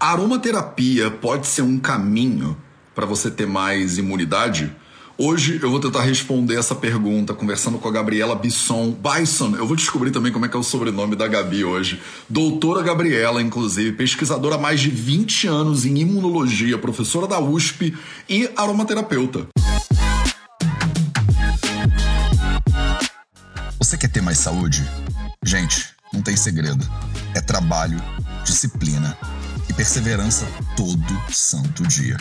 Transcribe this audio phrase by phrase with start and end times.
[0.00, 2.56] A aromaterapia pode ser um caminho
[2.94, 4.74] para você ter mais imunidade?
[5.18, 8.92] Hoje eu vou tentar responder essa pergunta conversando com a Gabriela Bisson.
[8.92, 12.00] Bison, eu vou descobrir também como é que é o sobrenome da Gabi hoje.
[12.30, 17.94] Doutora Gabriela, inclusive, pesquisadora há mais de 20 anos em imunologia, professora da USP
[18.26, 19.48] e aromaterapeuta.
[23.78, 24.82] Você quer ter mais saúde?
[25.44, 26.88] Gente, não tem segredo.
[27.34, 28.02] É trabalho,
[28.46, 29.14] disciplina
[29.70, 30.46] e perseverança
[30.76, 32.16] todo santo dia.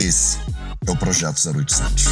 [0.00, 0.40] Esse
[0.84, 2.04] é o Projeto 0800.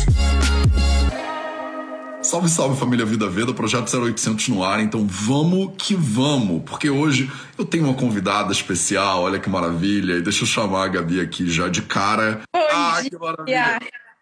[2.23, 4.81] Salve, salve família Vida Veda, Projeto 0800 no ar.
[4.81, 10.15] Então vamos que vamos, porque hoje eu tenho uma convidada especial, olha que maravilha.
[10.15, 12.41] E deixa eu chamar a Gabi aqui já de cara.
[12.55, 13.11] Bom ah, dia.
[13.11, 13.81] que maravilha.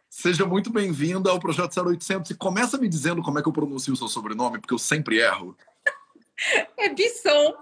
[0.09, 3.93] Seja muito bem-vinda ao Projeto 0800 e começa me dizendo como é que eu pronuncio
[3.93, 5.55] o seu sobrenome, porque eu sempre erro.
[6.77, 7.55] É Bisson.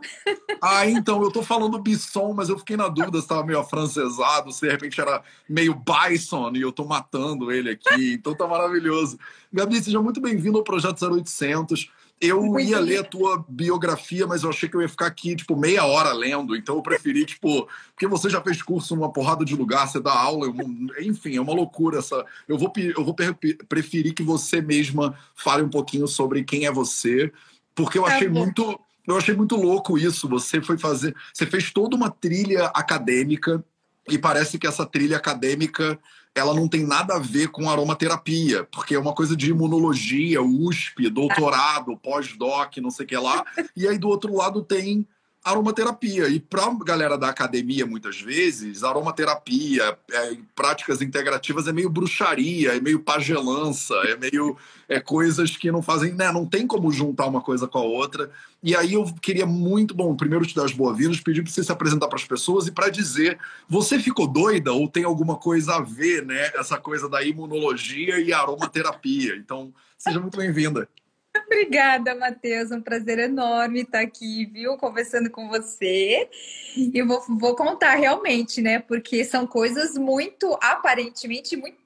[0.61, 4.53] Ah, então, eu tô falando Bisson, mas eu fiquei na dúvida se estava meio afrancesado,
[4.53, 8.13] se de repente era meio Bison e eu tô matando ele aqui.
[8.13, 9.19] Então tá maravilhoso.
[9.53, 11.91] Gabi, seja muito bem-vindo ao Projeto 0800.
[12.19, 15.37] Eu Muito ia ler a tua biografia, mas eu achei que eu ia ficar aqui,
[15.37, 16.57] tipo, meia hora lendo.
[16.57, 20.13] Então eu preferi, tipo, porque você já fez curso numa porrada de lugar, você dá
[20.19, 20.55] aula, eu
[21.05, 22.25] enfim, é uma loucura essa.
[22.49, 23.35] Eu vou, eu vou pre-
[23.69, 27.31] preferir que você mesma fale um pouquinho sobre quem é você,
[27.77, 28.81] porque eu Tá achei muito.
[29.07, 30.29] Eu achei muito louco isso.
[30.29, 31.15] Você foi fazer.
[31.33, 33.65] Você fez toda uma trilha acadêmica
[34.09, 35.97] e parece que essa trilha acadêmica
[36.35, 41.09] ela não tem nada a ver com aromaterapia, porque é uma coisa de imunologia, USP,
[41.09, 43.45] doutorado, pós-doc, não sei o que lá.
[43.75, 45.07] E aí do outro lado tem
[45.47, 46.29] aromaterapia.
[46.29, 52.81] E para galera da academia, muitas vezes, aromaterapia, é, práticas integrativas é meio bruxaria, é
[52.81, 54.57] meio pagelança, é meio
[54.89, 56.33] é, coisas que não fazem, né?
[56.33, 58.29] Não tem como juntar uma coisa com a outra.
[58.61, 61.71] E aí eu queria muito, bom, primeiro te dar as boas-vindas, pedir para você se
[61.71, 65.81] apresentar para as pessoas e para dizer, você ficou doida ou tem alguma coisa a
[65.81, 66.51] ver, né?
[66.57, 69.37] Essa coisa da imunologia e aromaterapia.
[69.37, 70.89] Então, seja muito bem-vinda.
[71.45, 72.71] Obrigada, Matheus.
[72.71, 74.77] Um prazer enorme estar aqui, viu?
[74.77, 76.29] Conversando com você.
[76.77, 78.79] E vou, vou contar realmente, né?
[78.79, 81.77] Porque são coisas muito, aparentemente, muito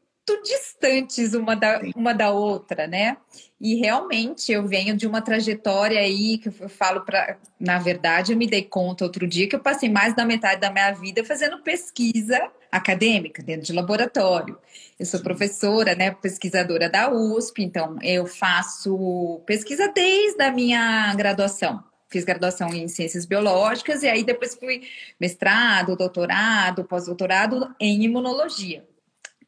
[0.44, 3.16] distantes uma da, uma da outra, né?
[3.60, 8.38] E realmente eu venho de uma trajetória aí que eu falo para, na verdade, eu
[8.38, 11.62] me dei conta outro dia que eu passei mais da metade da minha vida fazendo
[11.62, 12.38] pesquisa
[12.70, 14.58] acadêmica dentro de laboratório.
[14.98, 21.82] Eu sou professora, né, pesquisadora da USP, então eu faço pesquisa desde a minha graduação.
[22.08, 24.82] Fiz graduação em ciências biológicas e aí depois fui
[25.18, 28.84] mestrado, doutorado, pós-doutorado em imunologia.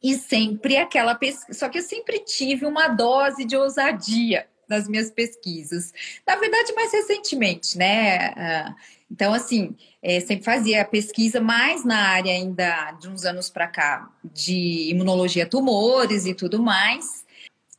[0.02, 1.58] E sempre aquela pesquisa.
[1.58, 5.92] Só que eu sempre tive uma dose de ousadia nas minhas pesquisas.
[6.26, 8.32] Na verdade, mais recentemente, né?
[8.36, 8.74] Ah,
[9.10, 14.10] Então, assim, eh, sempre fazia pesquisa mais na área ainda de uns anos para cá,
[14.24, 17.24] de imunologia tumores e tudo mais.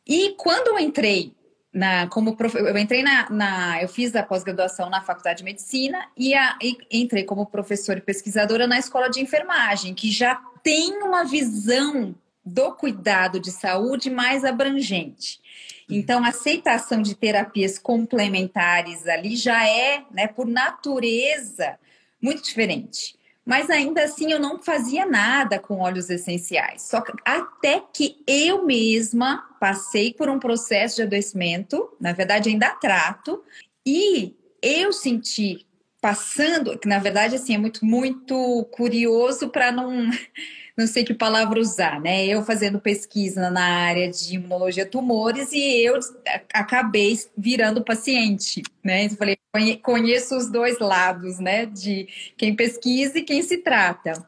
[0.07, 1.33] E quando eu entrei
[1.73, 2.55] na, como prof...
[2.55, 6.77] eu entrei na, na- eu fiz a pós-graduação na Faculdade de Medicina e, a- e
[6.91, 12.73] entrei como professora e pesquisadora na Escola de Enfermagem, que já tem uma visão do
[12.73, 15.41] cuidado de saúde mais abrangente.
[15.89, 21.77] Então, a aceitação de terapias complementares ali já é, né, por natureza,
[22.23, 23.15] muito diferente.
[23.45, 26.83] Mas ainda assim eu não fazia nada com óleos essenciais.
[26.83, 32.69] Só que até que eu mesma passei por um processo de adoecimento, na verdade ainda
[32.69, 33.43] trato,
[33.85, 35.67] e eu senti
[36.03, 40.09] passando, que na verdade assim é muito muito curioso para não
[40.75, 42.25] não sei que palavra usar, né?
[42.25, 45.97] Eu fazendo pesquisa na área de imunologia tumores e eu
[46.53, 49.05] acabei virando paciente, né?
[49.05, 51.67] Eu falei, conhe- conheço os dois lados, né?
[51.67, 54.27] De quem pesquisa e quem se trata.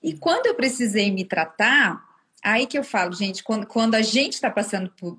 [0.00, 2.04] E quando eu precisei me tratar,
[2.44, 5.18] aí que eu falo, gente, quando, quando a gente está passando por,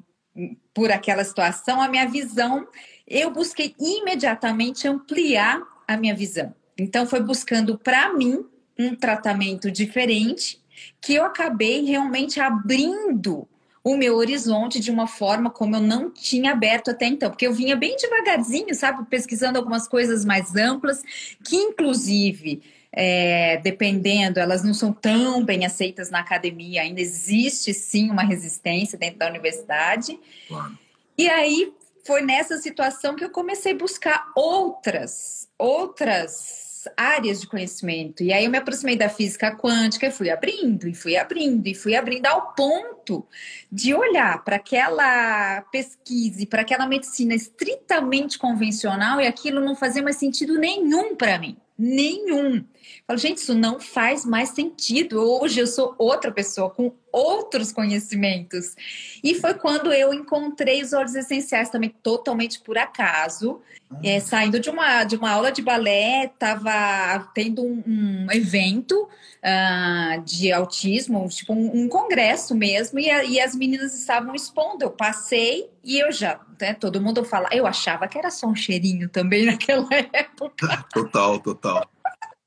[0.74, 2.66] por aquela situação, a minha visão,
[3.06, 6.54] eu busquei imediatamente ampliar a minha visão.
[6.78, 8.46] Então, foi buscando para mim
[8.78, 10.60] um tratamento diferente
[11.02, 13.48] que eu acabei realmente abrindo
[13.84, 17.54] o meu horizonte de uma forma como eu não tinha aberto até então, porque eu
[17.54, 21.02] vinha bem devagarzinho, sabe, pesquisando algumas coisas mais amplas,
[21.44, 22.62] que inclusive,
[22.92, 28.98] é, dependendo, elas não são tão bem aceitas na academia, ainda existe sim uma resistência
[28.98, 30.20] dentro da universidade.
[30.50, 30.78] Claro.
[31.18, 31.74] E aí
[32.08, 38.24] foi nessa situação que eu comecei a buscar outras, outras áreas de conhecimento.
[38.24, 41.76] E aí eu me aproximei da física quântica e fui abrindo, e fui abrindo, e
[41.76, 43.28] fui abrindo ao ponto
[43.70, 50.02] de olhar para aquela pesquisa e para aquela medicina estritamente convencional e aquilo não fazia
[50.02, 51.58] mais sentido nenhum para mim.
[51.78, 52.66] Nenhum.
[53.06, 55.20] falo, gente, isso não faz mais sentido.
[55.20, 58.76] Hoje eu sou outra pessoa com outros conhecimentos.
[59.24, 63.62] E foi quando eu encontrei os óleos essenciais também totalmente por acaso.
[64.04, 69.08] É, saindo de uma, de uma aula de balé, estava tendo um, um evento
[69.38, 74.84] uh, de autismo, tipo um, um congresso mesmo, e, a, e, as meninas estavam expondo.
[74.84, 78.56] Eu passei e eu já, né, todo mundo fala, eu achava que era só um
[78.56, 80.86] cheirinho também naquela época.
[80.94, 81.90] Total, total.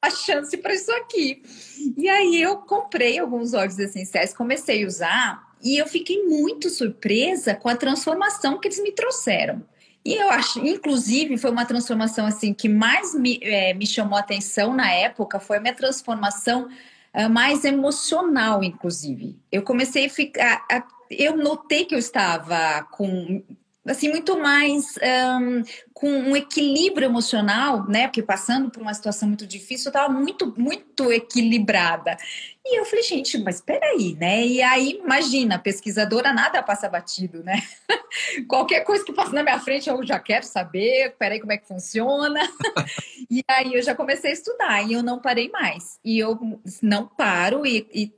[0.02, 1.42] A chance para isso aqui.
[1.96, 7.54] E aí eu comprei alguns óleos essenciais, comecei a usar e eu fiquei muito surpresa
[7.54, 9.62] com a transformação que eles me trouxeram.
[10.04, 14.20] E eu acho, inclusive, foi uma transformação assim que mais me, é, me chamou a
[14.20, 16.68] atenção na época, foi a minha transformação
[17.14, 19.38] uh, mais emocional, inclusive.
[19.52, 20.64] Eu comecei a ficar.
[20.70, 23.42] A, eu notei que eu estava com
[23.90, 24.94] assim muito mais
[25.40, 28.06] um, com um equilíbrio emocional, né?
[28.06, 32.16] Porque passando por uma situação muito difícil, eu estava muito muito equilibrada.
[32.64, 34.46] E eu falei, gente, mas peraí, né?
[34.46, 37.62] E aí, imagina, pesquisadora nada passa batido, né?
[38.48, 41.66] Qualquer coisa que passa na minha frente eu já quero saber, peraí, como é que
[41.66, 42.40] funciona.
[43.30, 45.98] e aí eu já comecei a estudar e eu não parei mais.
[46.04, 46.38] E eu
[46.82, 48.12] não paro e, e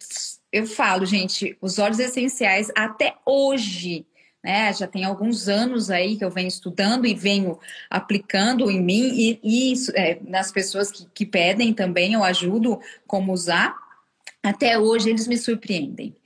[0.53, 4.07] eu falo, gente, os óleos essenciais até hoje
[4.43, 4.73] né?
[4.73, 7.59] Já tem alguns anos aí que eu venho estudando e venho
[7.89, 13.33] aplicando em mim e, e é, nas pessoas que, que pedem também eu ajudo como
[13.33, 13.75] usar.
[14.43, 16.17] Até hoje eles me surpreendem.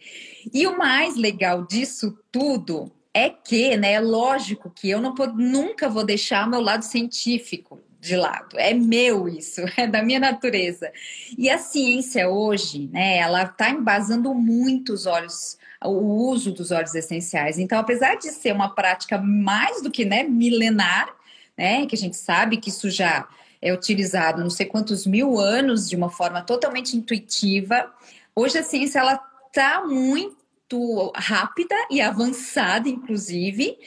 [0.53, 5.89] E o mais legal disso tudo é que, né, é lógico que eu não nunca
[5.89, 8.59] vou deixar meu lado científico de lado.
[8.59, 10.91] É meu isso, é da minha natureza.
[11.37, 16.95] E a ciência hoje, né, ela está embasando muito os olhos o uso dos óleos
[16.95, 17.59] essenciais.
[17.59, 21.09] Então, apesar de ser uma prática mais do que né, milenar,
[21.57, 23.29] né, que a gente sabe que isso já
[23.61, 27.91] é utilizado não sei quantos mil anos de uma forma totalmente intuitiva,
[28.35, 33.79] hoje a ciência ela está muito rápida e avançada, inclusive,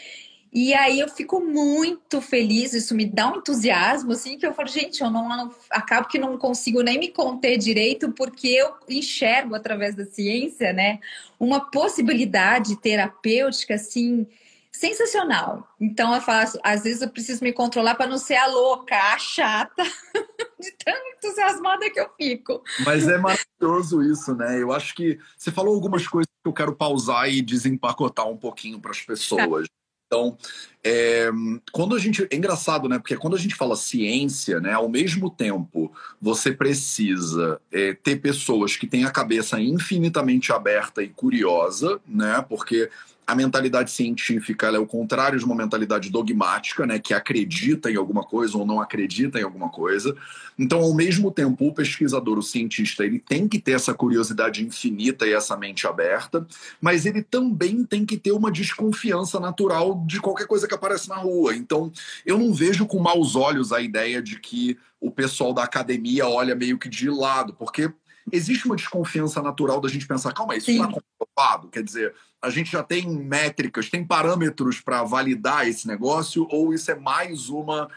[0.51, 4.67] e aí eu fico muito feliz, isso me dá um entusiasmo, assim, que eu falo,
[4.67, 9.53] gente, eu não, não, acabo que não consigo nem me conter direito, porque eu enxergo
[9.53, 10.99] através da ciência, né,
[11.39, 14.25] uma possibilidade terapêutica, assim,
[14.71, 15.67] sensacional.
[15.79, 19.19] Então eu faço, às vezes eu preciso me controlar para não ser a louca, a
[19.19, 19.83] chata,
[20.59, 22.63] de tão entusiasmada que eu fico.
[22.85, 24.61] Mas é maravilhoso isso, né?
[24.61, 28.79] Eu acho que você falou algumas coisas que eu quero pausar e desempacotar um pouquinho
[28.79, 29.67] para as pessoas.
[29.67, 29.78] Tá.
[30.09, 30.35] Então,
[30.83, 31.29] é,
[31.71, 32.27] quando a gente.
[32.31, 32.97] É engraçado, né?
[32.97, 38.75] Porque quando a gente fala ciência, né, ao mesmo tempo você precisa é, ter pessoas
[38.75, 42.43] que têm a cabeça infinitamente aberta e curiosa, né?
[42.49, 42.89] Porque
[43.29, 48.23] a mentalidade científica é o contrário de uma mentalidade dogmática, né, que acredita em alguma
[48.23, 50.15] coisa ou não acredita em alguma coisa.
[50.57, 55.27] Então, ao mesmo tempo, o pesquisador, o cientista, ele tem que ter essa curiosidade infinita
[55.27, 56.43] e essa mente aberta,
[56.81, 61.17] mas ele também tem que ter uma desconfiança natural de qualquer coisa que aparece na
[61.17, 61.55] rua.
[61.55, 61.91] Então,
[62.25, 66.55] eu não vejo com maus olhos a ideia de que o pessoal da academia olha
[66.55, 67.91] meio que de lado, porque
[68.31, 71.69] existe uma desconfiança natural da gente pensar, calma, isso está comprovado?
[71.69, 76.89] Quer dizer, a gente já tem métricas, tem parâmetros para validar esse negócio, ou isso
[76.89, 77.89] é mais uma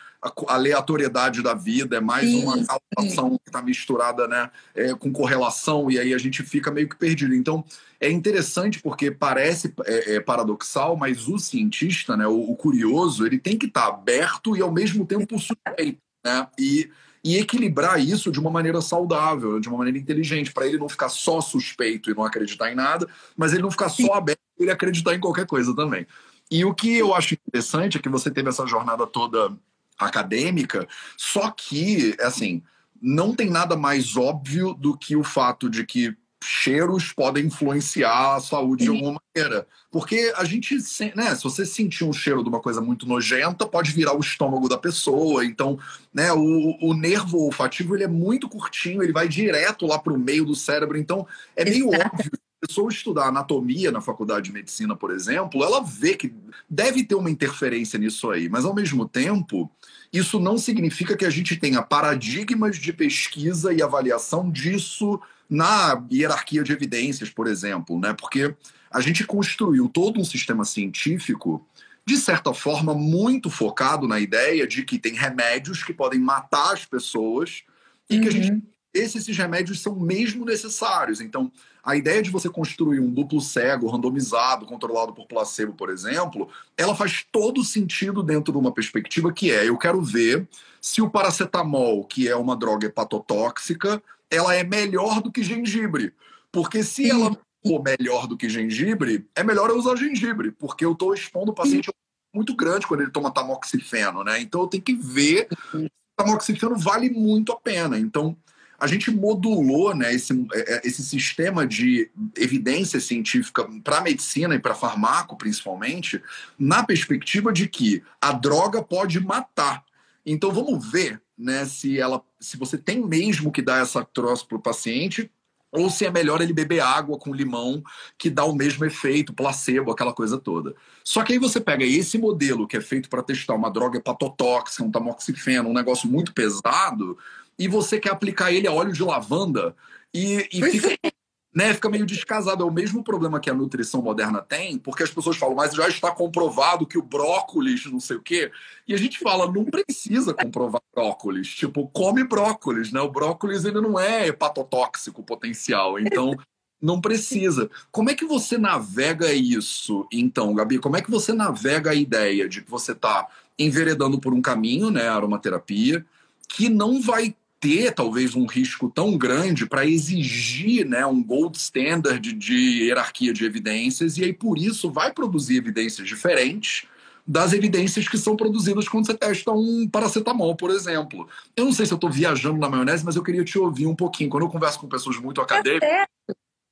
[0.48, 5.90] aleatoriedade da vida, é mais sim, uma calculação que está misturada né, é, com correlação,
[5.90, 7.34] e aí a gente fica meio que perdido.
[7.34, 7.64] Então,
[8.00, 13.38] é interessante porque parece é, é paradoxal, mas o cientista, né, o, o curioso, ele
[13.38, 16.00] tem que estar tá aberto e ao mesmo tempo suspeito.
[16.24, 16.48] Né?
[16.58, 16.90] E
[17.24, 21.08] e equilibrar isso de uma maneira saudável, de uma maneira inteligente, para ele não ficar
[21.08, 24.72] só suspeito e não acreditar em nada, mas ele não ficar só aberto e ele
[24.72, 26.06] acreditar em qualquer coisa também.
[26.50, 29.56] E o que eu acho interessante é que você teve essa jornada toda
[29.98, 30.86] acadêmica,
[31.16, 32.62] só que, assim,
[33.00, 38.40] não tem nada mais óbvio do que o fato de que cheiros podem influenciar a
[38.40, 39.66] saúde de alguma maneira.
[39.90, 40.76] Porque a gente,
[41.14, 44.68] né, se você sentir um cheiro de uma coisa muito nojenta, pode virar o estômago
[44.68, 45.44] da pessoa.
[45.44, 45.78] Então,
[46.12, 50.18] né, o, o nervo olfativo ele é muito curtinho, ele vai direto lá para o
[50.18, 50.96] meio do cérebro.
[50.98, 52.30] Então, é meio óbvio.
[52.62, 56.32] A pessoa estudar anatomia na faculdade de medicina, por exemplo, ela vê que
[56.70, 59.68] deve ter uma interferência nisso aí, mas ao mesmo tempo,
[60.12, 66.62] isso não significa que a gente tenha paradigmas de pesquisa e avaliação disso na hierarquia
[66.62, 68.12] de evidências, por exemplo, né?
[68.12, 68.54] Porque
[68.90, 71.66] a gente construiu todo um sistema científico
[72.04, 76.84] de certa forma, muito focado na ideia de que tem remédios que podem matar as
[76.84, 77.62] pessoas
[78.10, 78.20] e uhum.
[78.20, 78.62] que a gente uhum.
[78.94, 81.20] Se esses remédios são mesmo necessários.
[81.20, 81.50] Então,
[81.82, 86.94] a ideia de você construir um duplo cego, randomizado, controlado por placebo, por exemplo, ela
[86.94, 90.46] faz todo sentido dentro de uma perspectiva que é: eu quero ver
[90.80, 96.12] se o paracetamol, que é uma droga hepatotóxica, ela é melhor do que gengibre.
[96.50, 100.92] Porque se ela for melhor do que gengibre, é melhor eu usar gengibre, porque eu
[100.92, 101.90] estou expondo o paciente
[102.34, 104.40] muito grande quando ele toma tamoxifeno, né?
[104.40, 107.98] Então eu tenho que ver se o tamoxifeno vale muito a pena.
[107.98, 108.36] Então,
[108.82, 114.56] a gente modulou né, esse, é, é, esse sistema de evidência científica para a medicina
[114.56, 116.20] e para farmaco, principalmente,
[116.58, 119.84] na perspectiva de que a droga pode matar.
[120.26, 124.58] Então vamos ver né, se ela, se você tem mesmo que dar essa troça para
[124.58, 125.30] o paciente
[125.70, 127.84] ou se é melhor ele beber água com limão,
[128.18, 130.74] que dá o mesmo efeito, placebo, aquela coisa toda.
[131.04, 134.82] Só que aí você pega esse modelo que é feito para testar uma droga hepatotóxica,
[134.82, 137.16] um tamoxifeno, um negócio muito pesado,
[137.58, 139.74] e você quer aplicar ele a óleo de lavanda
[140.12, 141.12] e, e fica, é.
[141.54, 142.62] né, fica meio descasado.
[142.62, 145.88] É o mesmo problema que a nutrição moderna tem, porque as pessoas falam, mas já
[145.88, 148.50] está comprovado que o brócolis, não sei o quê.
[148.86, 151.48] E a gente fala, não precisa comprovar brócolis.
[151.48, 153.00] Tipo, come brócolis, né?
[153.00, 155.98] O brócolis ele não é hepatotóxico potencial.
[155.98, 156.36] Então.
[156.82, 157.70] Não precisa.
[157.92, 160.80] Como é que você navega isso, então, Gabi?
[160.80, 164.90] Como é que você navega a ideia de que você está enveredando por um caminho,
[164.90, 166.04] né, aromaterapia,
[166.48, 172.32] que não vai ter talvez um risco tão grande para exigir né, um gold standard
[172.32, 176.88] de hierarquia de evidências, e aí por isso vai produzir evidências diferentes
[177.24, 181.28] das evidências que são produzidas quando você testa um paracetamol, por exemplo.
[181.56, 183.94] Eu não sei se eu estou viajando na maionese, mas eu queria te ouvir um
[183.94, 184.28] pouquinho.
[184.28, 185.88] Quando eu converso com pessoas muito tá acadêmicas.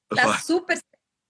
[0.09, 0.77] Tá, tá super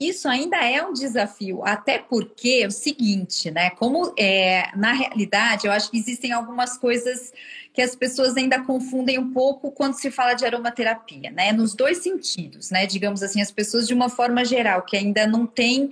[0.00, 3.68] isso ainda é um desafio, até porque é o seguinte, né?
[3.68, 7.34] Como é, na realidade, eu acho que existem algumas coisas
[7.72, 11.52] que as pessoas ainda confundem um pouco quando se fala de aromaterapia, né?
[11.52, 12.86] Nos dois sentidos, né?
[12.86, 15.90] Digamos assim, as pessoas de uma forma geral que ainda não têm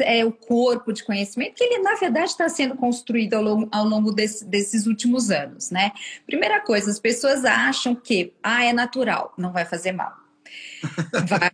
[0.00, 3.84] é, o corpo de conhecimento que ele na verdade está sendo construído ao longo, ao
[3.84, 5.92] longo desse, desses últimos anos, né?
[6.26, 10.12] Primeira coisa, as pessoas acham que ah é natural, não vai fazer mal.
[11.28, 11.50] Vai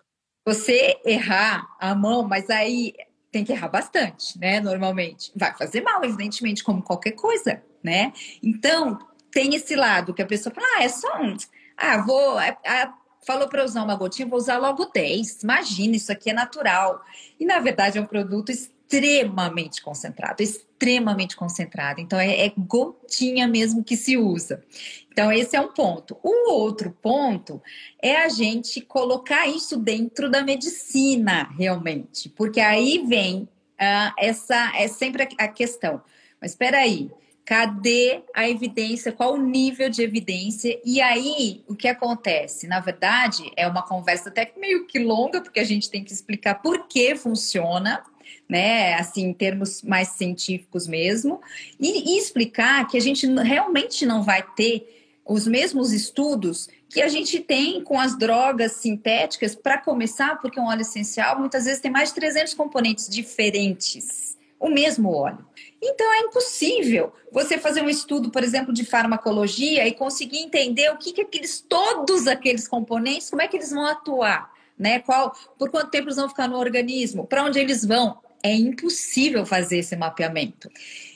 [0.46, 2.92] você errar a mão, mas aí
[3.32, 4.60] tem que errar bastante, né?
[4.60, 5.32] Normalmente.
[5.34, 8.12] Vai fazer mal, evidentemente, como qualquer coisa, né?
[8.42, 8.98] Então,
[9.34, 11.36] tem esse lado que a pessoa fala, ah, é só um.
[11.76, 12.38] Ah, vou.
[12.38, 12.88] É, é,
[13.26, 15.42] falou para usar uma gotinha, vou usar logo 10.
[15.42, 17.02] Imagina, isso aqui é natural.
[17.38, 22.00] E na verdade é um produto extremamente concentrado, extremamente concentrado.
[22.00, 24.62] Então é, é gotinha mesmo que se usa.
[25.10, 26.18] Então, esse é um ponto.
[26.24, 27.62] O outro ponto
[28.02, 34.88] é a gente colocar isso dentro da medicina, realmente, porque aí vem uh, essa é
[34.88, 36.02] sempre a, a questão.
[36.40, 37.12] Mas espera aí,
[37.44, 39.12] cadê a evidência?
[39.12, 40.80] Qual o nível de evidência?
[40.84, 42.66] E aí, o que acontece?
[42.66, 46.56] Na verdade, é uma conversa até meio que longa, porque a gente tem que explicar
[46.56, 48.02] por que funciona,
[48.48, 51.40] né, assim, em termos mais científicos mesmo,
[51.78, 54.90] e, e explicar que a gente realmente não vai ter
[55.26, 60.66] os mesmos estudos que a gente tem com as drogas sintéticas, para começar, porque um
[60.66, 65.44] óleo essencial muitas vezes tem mais de 300 componentes diferentes, o mesmo óleo.
[65.80, 70.96] Então é impossível você fazer um estudo, por exemplo, de farmacologia e conseguir entender o
[70.96, 75.00] que, que aqueles, todos aqueles componentes, como é que eles vão atuar, né?
[75.00, 78.18] Qual, por quanto tempo eles vão ficar no organismo, para onde eles vão.
[78.42, 80.70] É impossível fazer esse mapeamento.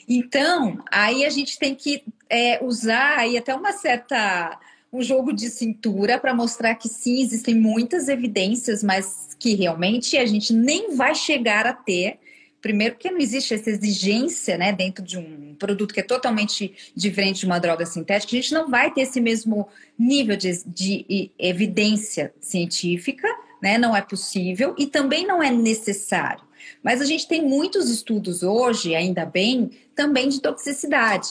[0.07, 4.59] Então, aí a gente tem que é, usar aí até uma certa
[4.91, 10.25] um jogo de cintura para mostrar que sim, existem muitas evidências, mas que realmente a
[10.25, 12.19] gente nem vai chegar a ter.
[12.61, 17.39] Primeiro, porque não existe essa exigência né, dentro de um produto que é totalmente diferente
[17.41, 22.33] de uma droga sintética, a gente não vai ter esse mesmo nível de, de evidência
[22.41, 23.27] científica,
[23.61, 26.43] né, não é possível e também não é necessário.
[26.83, 31.29] Mas a gente tem muitos estudos hoje, ainda bem, também de toxicidade.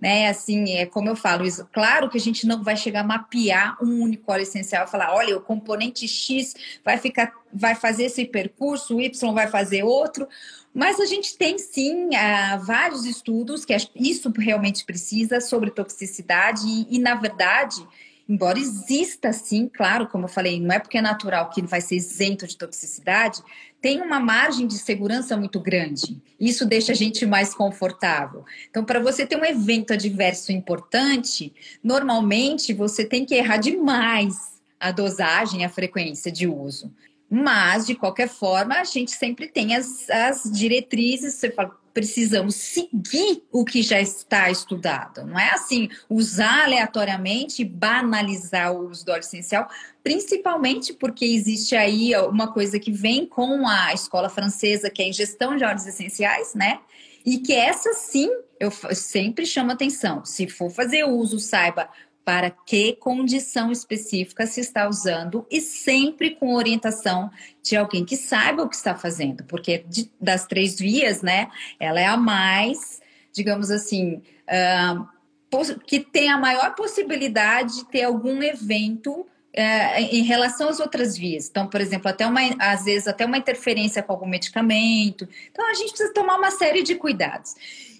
[0.00, 3.06] Né, assim, é como eu falo, isso, claro que a gente não vai chegar a
[3.06, 8.04] mapear um único óleo essencial e falar, olha, o componente X vai ficar, vai fazer
[8.04, 10.26] esse percurso, o Y vai fazer outro,
[10.74, 16.96] mas a gente tem sim uh, vários estudos que isso realmente precisa sobre toxicidade e,
[16.96, 17.86] e na verdade
[18.30, 21.80] embora exista sim, claro, como eu falei, não é porque é natural que ele vai
[21.80, 23.42] ser isento de toxicidade,
[23.80, 26.22] tem uma margem de segurança muito grande.
[26.38, 28.44] Isso deixa a gente mais confortável.
[28.70, 34.36] Então, para você ter um evento adverso importante, normalmente você tem que errar demais
[34.78, 36.92] a dosagem, a frequência de uso.
[37.30, 41.34] Mas, de qualquer forma, a gente sempre tem as, as diretrizes.
[41.34, 45.24] Você fala, precisamos seguir o que já está estudado.
[45.24, 49.68] Não é assim, usar aleatoriamente banalizar o uso do óleo essencial,
[50.02, 55.08] principalmente porque existe aí uma coisa que vem com a escola francesa, que é a
[55.08, 56.80] ingestão de óleos essenciais, né?
[57.24, 60.24] E que essa sim, eu sempre chamo atenção.
[60.24, 61.88] Se for fazer uso, saiba
[62.30, 67.28] para que condição específica se está usando e sempre com orientação
[67.60, 71.98] de alguém que saiba o que está fazendo, porque de, das três vias, né, ela
[71.98, 79.10] é a mais, digamos assim, uh, que tem a maior possibilidade de ter algum evento
[79.10, 81.48] uh, em relação às outras vias.
[81.50, 85.28] Então, por exemplo, até uma, às vezes até uma interferência com algum medicamento.
[85.50, 87.56] Então, a gente precisa tomar uma série de cuidados.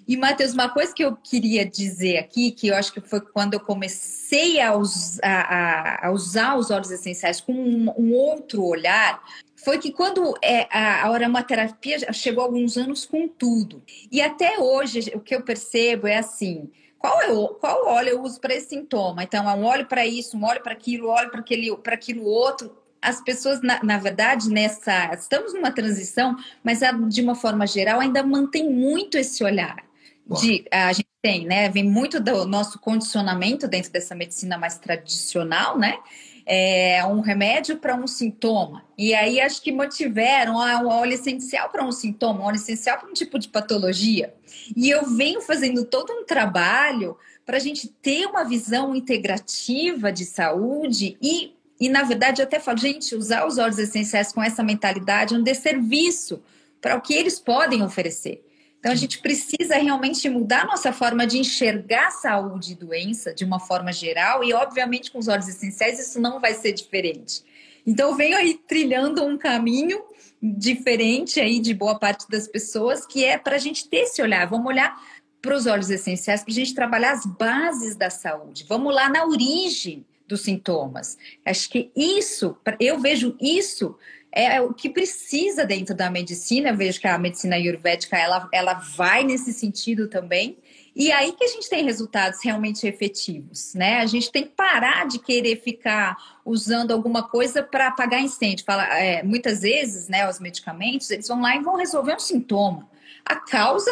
[0.06, 3.54] E, Matheus, uma coisa que eu queria dizer aqui, que eu acho que foi quando
[3.54, 9.22] eu comecei a, us a, a usar os óleos essenciais com um, um, outro olhar,
[9.56, 13.82] foi que quando é, a, a aromaterapia chegou alguns anos com tudo.
[14.10, 18.22] E até hoje, o que eu percebo é assim, qual, é o, qual óleo eu
[18.22, 19.22] uso para esse sintoma?
[19.22, 22.24] Então, é um óleo para isso, um óleo para aquilo, óleo para aquele, para aquilo
[22.24, 22.76] outro.
[23.00, 25.14] As pessoas, na, na, verdade, nessa.
[25.14, 29.89] Estamos numa transição, mas de uma forma geral ainda mantém muito esse olhar
[30.38, 31.68] de a gente tem, né?
[31.68, 35.98] Vem muito do nosso condicionamento dentro dessa medicina mais tradicional, né?
[36.46, 38.84] É um remédio para um sintoma.
[38.96, 42.98] E aí acho que mantiveram ah, um óleo essencial para um sintoma, um óleo essencial
[42.98, 44.34] para um tipo de patologia.
[44.76, 50.24] E eu venho fazendo todo um trabalho para a gente ter uma visão integrativa de
[50.24, 54.62] saúde e, e, na verdade, eu até falo, gente, usar os óleos essenciais com essa
[54.62, 56.42] mentalidade é um desserviço
[56.80, 58.44] para o que eles podem oferecer.
[58.80, 63.60] Então, a gente precisa realmente mudar nossa forma de enxergar saúde e doença de uma
[63.60, 67.44] forma geral, e, obviamente, com os óleos essenciais, isso não vai ser diferente.
[67.86, 70.02] Então, venho aí trilhando um caminho
[70.42, 74.48] diferente aí de boa parte das pessoas, que é para a gente ter esse olhar.
[74.48, 74.98] Vamos olhar
[75.42, 78.64] para os óleos essenciais, para a gente trabalhar as bases da saúde.
[78.66, 81.18] Vamos lá na origem dos sintomas.
[81.44, 83.96] Acho que isso, eu vejo isso
[84.32, 86.70] é o que precisa dentro da medicina.
[86.70, 90.56] Eu vejo que a medicina ayurvédica ela, ela vai nesse sentido também.
[90.94, 94.00] E aí que a gente tem resultados realmente efetivos, né?
[94.00, 98.64] A gente tem que parar de querer ficar usando alguma coisa para apagar incêndio.
[98.64, 102.88] Fala, é, muitas vezes, né, os medicamentos, eles vão lá e vão resolver um sintoma.
[103.24, 103.90] A causa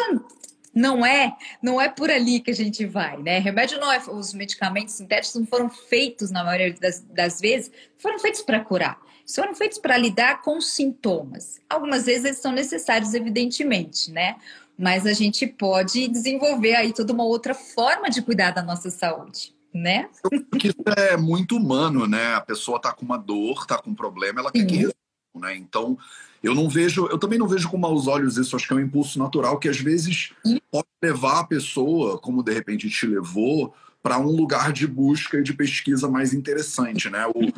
[0.73, 3.39] não é, não é por ali que a gente vai, né?
[3.39, 8.19] Remédio não é, os medicamentos sintéticos não foram feitos na maioria das, das vezes, foram
[8.19, 8.99] feitos para curar
[9.35, 11.59] foram feitos para lidar com sintomas.
[11.69, 14.37] Algumas vezes eles são necessários, evidentemente, né?
[14.77, 19.53] Mas a gente pode desenvolver aí toda uma outra forma de cuidar da nossa saúde,
[19.73, 20.09] né?
[20.49, 22.33] Porque isso é muito humano, né?
[22.35, 24.95] A pessoa está com uma dor, está com um problema, ela quer que resolva,
[25.35, 25.55] né?
[25.55, 25.97] Então,
[26.41, 28.81] eu não vejo, eu também não vejo com maus olhos isso, acho que é um
[28.81, 30.31] impulso natural que às vezes
[30.71, 35.43] pode levar a pessoa, como de repente te levou, para um lugar de busca e
[35.43, 37.27] de pesquisa mais interessante, né?
[37.27, 37.51] O,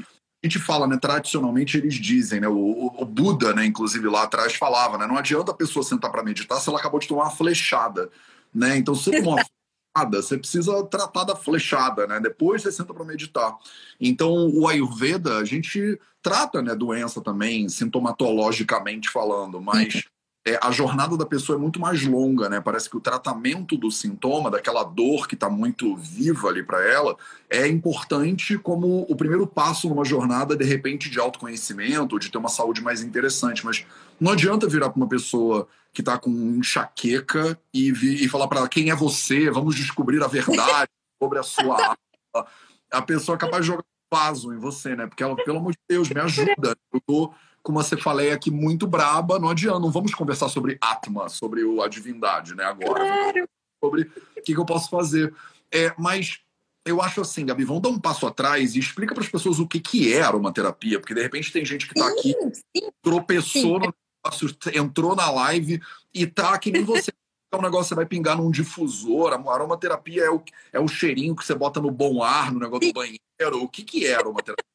[0.43, 4.55] a gente fala, né, tradicionalmente eles dizem, né, o, o, Buda, né, inclusive lá atrás
[4.55, 7.31] falava, né, não adianta a pessoa sentar para meditar se ela acabou de tomar uma
[7.31, 8.09] flechada,
[8.53, 8.75] né?
[8.75, 9.45] Então, se tomou uma
[9.95, 12.19] flechada, você precisa tratar da flechada, né?
[12.19, 13.55] Depois você senta para meditar.
[13.99, 20.03] Então, o Ayurveda, a gente trata, né, doença também, sintomatologicamente falando, mas
[20.45, 22.59] é, a jornada da pessoa é muito mais longa, né?
[22.59, 27.15] Parece que o tratamento do sintoma, daquela dor que está muito viva ali para ela,
[27.47, 32.49] é importante como o primeiro passo numa jornada, de repente, de autoconhecimento, de ter uma
[32.49, 33.63] saúde mais interessante.
[33.63, 33.85] Mas
[34.19, 38.69] não adianta virar para uma pessoa que está com enxaqueca e, e falar para ela
[38.69, 40.89] quem é você, vamos descobrir a verdade
[41.21, 42.47] sobre a sua alma.
[42.91, 45.05] A pessoa é capaz de jogar vaso em você, né?
[45.05, 46.75] Porque ela, pelo amor de Deus, me ajuda.
[46.91, 51.29] Eu tô com uma cefaleia aqui muito braba, não adianta, não vamos conversar sobre Atma,
[51.29, 53.05] sobre a divindade, né, agora.
[53.05, 53.49] Claro.
[53.83, 55.33] Sobre o que, que eu posso fazer.
[55.71, 56.39] É, mas
[56.85, 59.67] eu acho assim, Gabi, vamos dar um passo atrás e explica para as pessoas o
[59.67, 63.87] que, que é aromaterapia, porque de repente tem gente que está aqui, sim, tropeçou sim.
[63.87, 63.93] no
[64.25, 65.81] negócio, entrou na live
[66.13, 67.11] e tá que nem você.
[67.53, 69.33] É um negócio você vai pingar num difusor.
[69.33, 72.87] A aromaterapia é o, é o cheirinho que você bota no bom ar, no negócio
[72.87, 73.61] do banheiro.
[73.61, 74.70] O que, que é aromaterapia?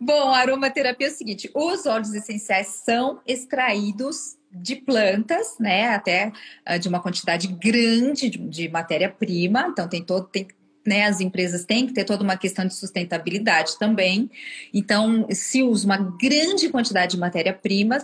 [0.00, 5.88] Bom, aromaterapia é o seguinte: os óleos essenciais são extraídos de plantas, né?
[5.88, 6.32] Até
[6.68, 9.68] uh, de uma quantidade grande de, de matéria-prima.
[9.70, 10.46] Então tem todo, tem,
[10.86, 14.30] né, as empresas têm que ter toda uma questão de sustentabilidade também.
[14.72, 17.98] Então, se usa uma grande quantidade de matéria-prima,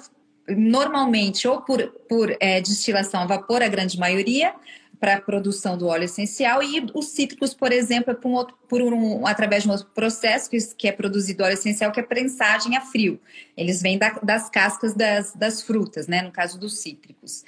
[0.47, 4.55] normalmente ou por, por é, destilação a vapor, a grande maioria,
[5.01, 8.57] para a produção do óleo essencial e os cítricos, por exemplo, é por um outro,
[8.69, 12.03] por um, através de um outro processo que, que, é produzido óleo essencial, que é
[12.03, 13.21] prensagem a frio.
[13.57, 16.23] Eles vêm da, das cascas das, das, frutas, né?
[16.23, 17.45] No caso dos cítricos.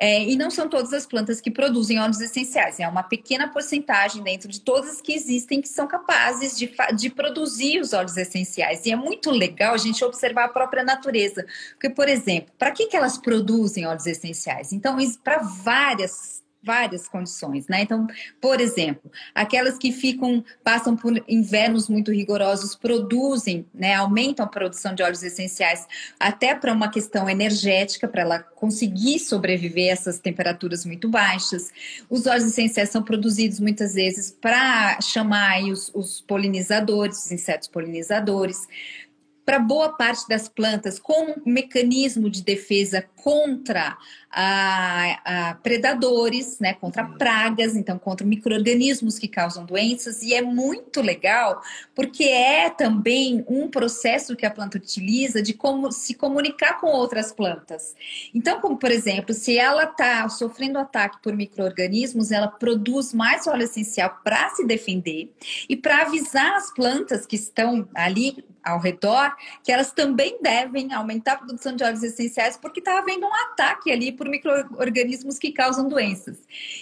[0.00, 4.22] É, e não são todas as plantas que produzem óleos essenciais, é uma pequena porcentagem
[4.22, 8.86] dentro de todas que existem que são capazes de, de produzir os óleos essenciais.
[8.86, 11.44] E é muito legal a gente observar a própria natureza.
[11.72, 14.72] Porque, por exemplo, para que, que elas produzem óleos essenciais?
[14.72, 17.82] Então, para várias várias condições, né?
[17.82, 18.06] Então,
[18.40, 24.94] por exemplo, aquelas que ficam passam por invernos muito rigorosos produzem, né, aumentam a produção
[24.94, 25.86] de óleos essenciais
[26.18, 31.70] até para uma questão energética para ela conseguir sobreviver a essas temperaturas muito baixas.
[32.10, 38.66] Os óleos essenciais são produzidos muitas vezes para chamar os, os polinizadores, os insetos polinizadores
[39.48, 43.96] para boa parte das plantas como um mecanismo de defesa contra
[44.30, 51.00] a, a predadores, né, contra pragas, então contra micro-organismos que causam doenças, e é muito
[51.00, 51.62] legal
[51.94, 57.32] porque é também um processo que a planta utiliza de como se comunicar com outras
[57.32, 57.94] plantas.
[58.34, 63.64] Então, como por exemplo, se ela está sofrendo ataque por micro-organismos, ela produz mais óleo
[63.64, 65.32] essencial para se defender
[65.68, 71.32] e para avisar as plantas que estão ali ao redor que elas também devem aumentar
[71.32, 75.88] a produção de óleos essenciais porque está havendo um ataque ali por micro-organismos que causam
[75.88, 76.36] doenças.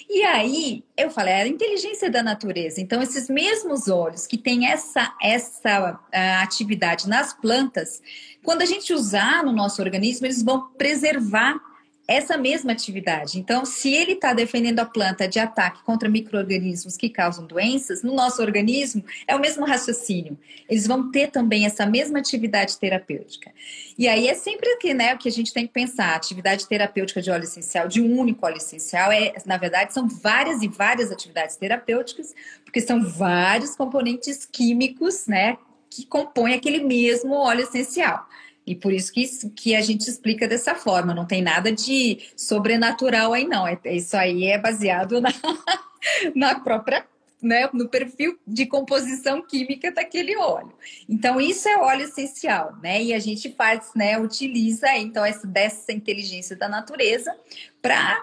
[0.09, 2.81] E aí, eu falei, é a inteligência da natureza.
[2.81, 8.03] Então, esses mesmos óleos que têm essa, essa uh, atividade nas plantas,
[8.43, 11.61] quando a gente usar no nosso organismo, eles vão preservar
[12.09, 13.39] essa mesma atividade.
[13.39, 18.15] Então, se ele está defendendo a planta de ataque contra micro-organismos que causam doenças, no
[18.15, 20.39] nosso organismo é o mesmo raciocínio.
[20.69, 23.51] Eles vão ter também essa mesma atividade terapêutica.
[23.99, 26.13] E aí é sempre aqui, né, o que a gente tem que pensar.
[26.13, 30.07] A atividade terapêutica de óleo essencial, de um único óleo essencial, é, na verdade, são
[30.07, 35.59] várias e várias atividades terapêuticas, porque são vários componentes químicos, né,
[35.91, 38.29] que compõem aquele mesmo óleo essencial.
[38.67, 43.33] E por isso que, que a gente explica dessa forma, não tem nada de sobrenatural
[43.33, 43.67] aí, não.
[43.67, 45.31] É, isso aí é baseado na,
[46.35, 47.07] na própria
[47.41, 50.73] né, no perfil de composição química daquele óleo.
[51.09, 53.03] Então, isso é óleo essencial, né?
[53.03, 57.37] E a gente faz, né, utiliza então essa dessa inteligência da natureza
[57.81, 58.19] para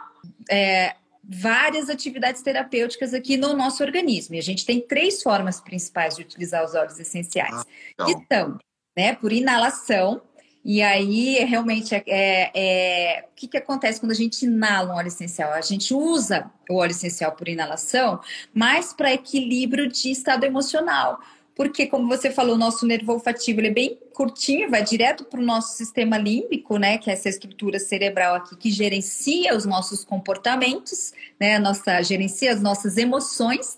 [0.50, 4.36] é, várias atividades terapêuticas aqui no nosso organismo.
[4.36, 7.56] E a gente tem três formas principais de utilizar os óleos essenciais,
[7.98, 8.08] ah, então.
[8.08, 8.58] que são,
[8.98, 10.22] né, por inalação,
[10.66, 14.96] e aí, realmente, é, é, é, o que, que acontece quando a gente inala um
[14.96, 15.52] óleo essencial?
[15.52, 18.22] A gente usa o óleo essencial por inalação,
[18.54, 21.20] mas para equilíbrio de estado emocional.
[21.56, 25.44] Porque, como você falou, o nosso nervo olfativo é bem curtinho, vai direto para o
[25.44, 26.98] nosso sistema límbico, né?
[26.98, 31.60] Que é essa estrutura cerebral aqui que gerencia os nossos comportamentos, né?
[31.60, 33.78] Nossa, gerencia as nossas emoções.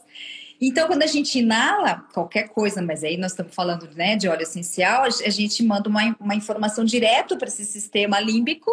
[0.59, 4.43] Então, quando a gente inala qualquer coisa, mas aí nós estamos falando né, de óleo
[4.43, 8.71] essencial, a gente manda uma, uma informação direto para esse sistema límbico.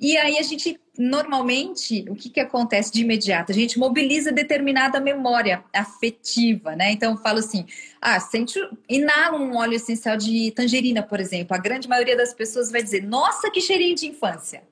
[0.00, 3.50] E aí a gente, normalmente, o que, que acontece de imediato?
[3.50, 6.92] A gente mobiliza determinada memória afetiva, né?
[6.92, 7.66] Então, eu falo assim,
[8.00, 11.56] ah, sente, inala um óleo essencial de tangerina, por exemplo.
[11.56, 14.62] A grande maioria das pessoas vai dizer, nossa, que cheirinho de infância.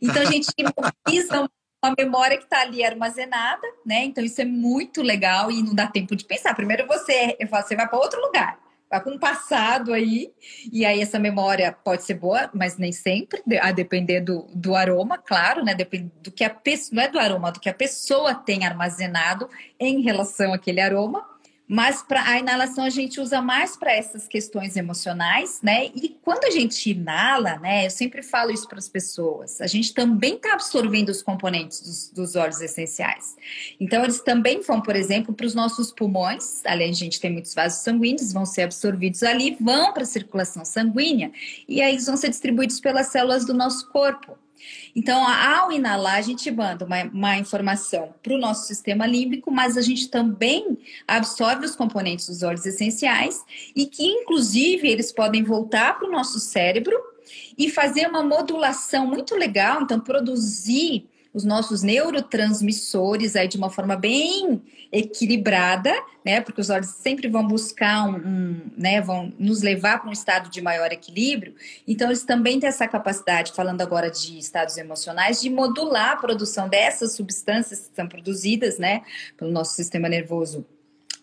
[0.00, 0.46] Então, a gente
[1.06, 1.50] mobiliza uma
[1.98, 4.04] memória que está ali armazenada, né?
[4.04, 6.54] Então isso é muito legal e não dá tempo de pensar.
[6.54, 8.58] Primeiro você, você vai para outro lugar,
[8.90, 10.32] vai para um passado aí,
[10.72, 15.18] e aí essa memória pode ser boa, mas nem sempre, a depender do, do aroma,
[15.18, 15.74] claro, né?
[15.74, 19.48] Depende do que a pessoa, não é do aroma, do que a pessoa tem armazenado
[19.78, 21.24] em relação àquele aroma.
[21.68, 25.90] Mas para a inalação a gente usa mais para essas questões emocionais, né?
[25.94, 27.84] E quando a gente inala, né?
[27.84, 29.60] Eu sempre falo isso para as pessoas.
[29.60, 33.36] A gente também está absorvendo os componentes dos, dos óleos essenciais.
[33.78, 36.64] Então eles também vão, por exemplo, para os nossos pulmões.
[36.64, 40.64] Além a gente ter muitos vasos sanguíneos, vão ser absorvidos ali, vão para a circulação
[40.64, 41.30] sanguínea
[41.68, 44.38] e aí eles vão ser distribuídos pelas células do nosso corpo.
[44.94, 49.76] Então, ao inalar, a gente manda uma, uma informação para o nosso sistema límbico, mas
[49.76, 53.44] a gente também absorve os componentes dos óleos essenciais
[53.74, 56.96] e que, inclusive, eles podem voltar para o nosso cérebro
[57.56, 63.94] e fazer uma modulação muito legal, então, produzir os nossos neurotransmissores aí de uma forma
[63.94, 66.40] bem equilibrada, né?
[66.40, 69.00] Porque os olhos sempre vão buscar um, um né?
[69.00, 71.54] Vão nos levar para um estado de maior equilíbrio.
[71.86, 76.68] Então, eles também têm essa capacidade, falando agora de estados emocionais, de modular a produção
[76.68, 79.02] dessas substâncias que são produzidas, né?
[79.36, 80.66] Pelo nosso sistema nervoso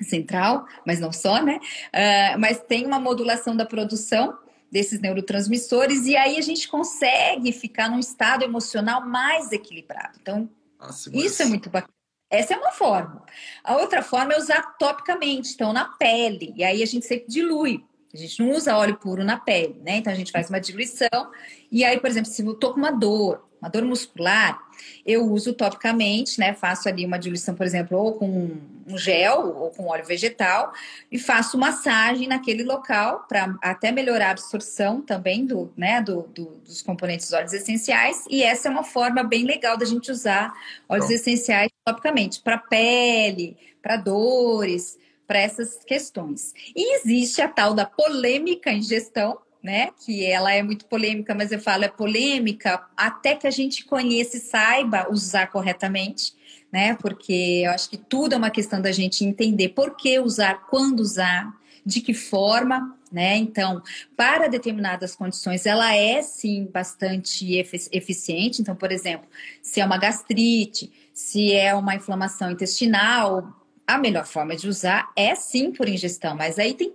[0.02, 1.60] central, mas não só, né?
[1.94, 4.38] Uh, mas tem uma modulação da produção
[4.76, 10.18] desses neurotransmissores e aí a gente consegue ficar num estado emocional mais equilibrado.
[10.22, 11.24] Então, Nossa, mas...
[11.24, 11.94] isso é muito bacana.
[12.30, 13.24] Essa é uma forma.
[13.64, 16.54] A outra forma é usar topicamente, então na pele.
[16.58, 17.86] E aí a gente sempre dilui
[18.16, 19.98] A gente não usa óleo puro na pele, né?
[19.98, 21.32] Então a gente faz uma diluição.
[21.72, 24.58] E aí, por exemplo, se eu tô com uma dor, uma dor muscular,
[25.06, 26.54] eu uso topicamente, né?
[26.54, 30.72] Faço ali uma diluição, por exemplo, ou com um gel ou com óleo vegetal
[31.12, 36.46] e faço massagem naquele local para até melhorar a absorção também do, né, do, do,
[36.64, 38.24] dos componentes óleos essenciais.
[38.30, 40.54] E essa é uma forma bem legal da gente usar
[40.88, 41.14] óleos Bom.
[41.14, 46.54] essenciais topicamente para pele, para dores, para essas questões.
[46.76, 49.90] E existe a tal da polêmica ingestão, né?
[50.06, 54.38] Que ela é muito polêmica, mas eu falo é polêmica até que a gente conheça
[54.38, 56.34] e saiba usar corretamente,
[56.72, 56.96] né?
[56.96, 61.00] Porque eu acho que tudo é uma questão da gente entender por que usar, quando
[61.00, 61.52] usar,
[61.84, 63.38] de que forma, né?
[63.38, 63.82] Então,
[64.16, 67.56] para determinadas condições, ela é sim bastante
[67.92, 68.62] eficiente.
[68.62, 69.28] Então, por exemplo,
[69.62, 75.36] se é uma gastrite, se é uma inflamação intestinal, a melhor forma de usar é
[75.36, 76.94] sim por ingestão, mas aí tem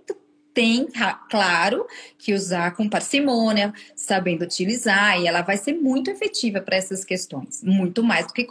[0.53, 0.87] tem,
[1.29, 7.05] claro, que usar com parcimônia, sabendo utilizar, e ela vai ser muito efetiva para essas
[7.05, 8.45] questões, muito mais do que,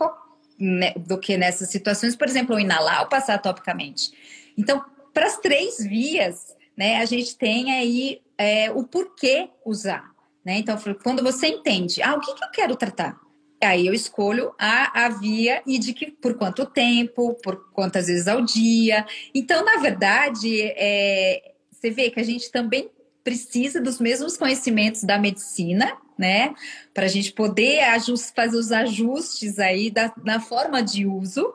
[0.59, 4.13] né, do que nessas situações, por exemplo, inalar ou passar topicamente.
[4.57, 10.11] Então, para as três vias, né, a gente tem aí é, o porquê usar.
[10.45, 10.59] Né?
[10.59, 13.21] Então, quando você entende, ah, o que, que eu quero tratar?
[13.63, 18.27] Aí eu escolho a, a via e de que por quanto tempo, por quantas vezes
[18.27, 19.07] ao dia.
[19.35, 22.91] Então, na verdade, é, você vê que a gente também
[23.23, 26.55] precisa dos mesmos conhecimentos da medicina, né?
[26.95, 27.81] Para a gente poder
[28.35, 31.53] fazer os ajustes aí da, na forma de uso.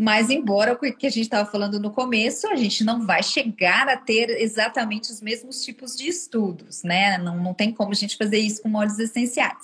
[0.00, 3.88] Mas, embora o que a gente estava falando no começo, a gente não vai chegar
[3.88, 7.18] a ter exatamente os mesmos tipos de estudos, né?
[7.18, 9.58] Não, não tem como a gente fazer isso com óleos essenciais.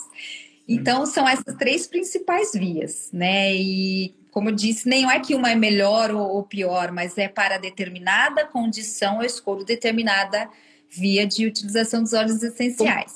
[0.66, 3.54] Então, são essas três principais vias, né?
[3.54, 7.56] E como eu disse, nem é que uma é melhor ou, pior, mas é para
[7.56, 10.48] determinada condição eu escolho determinada
[10.90, 13.12] via de utilização dos óleos essenciais.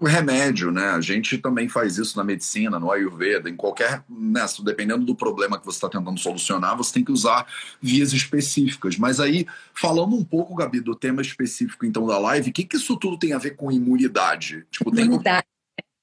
[0.00, 0.86] O remédio, né?
[0.90, 4.02] A gente também faz isso na medicina, no Ayurveda, em qualquer.
[4.08, 7.46] Né, dependendo do problema que você está tentando solucionar, você tem que usar
[7.80, 8.96] vias específicas.
[8.96, 12.76] Mas aí, falando um pouco, Gabi, do tema específico então da live, o que, que
[12.76, 14.66] isso tudo tem a ver com imunidade?
[14.72, 15.46] Tipo, imunidade.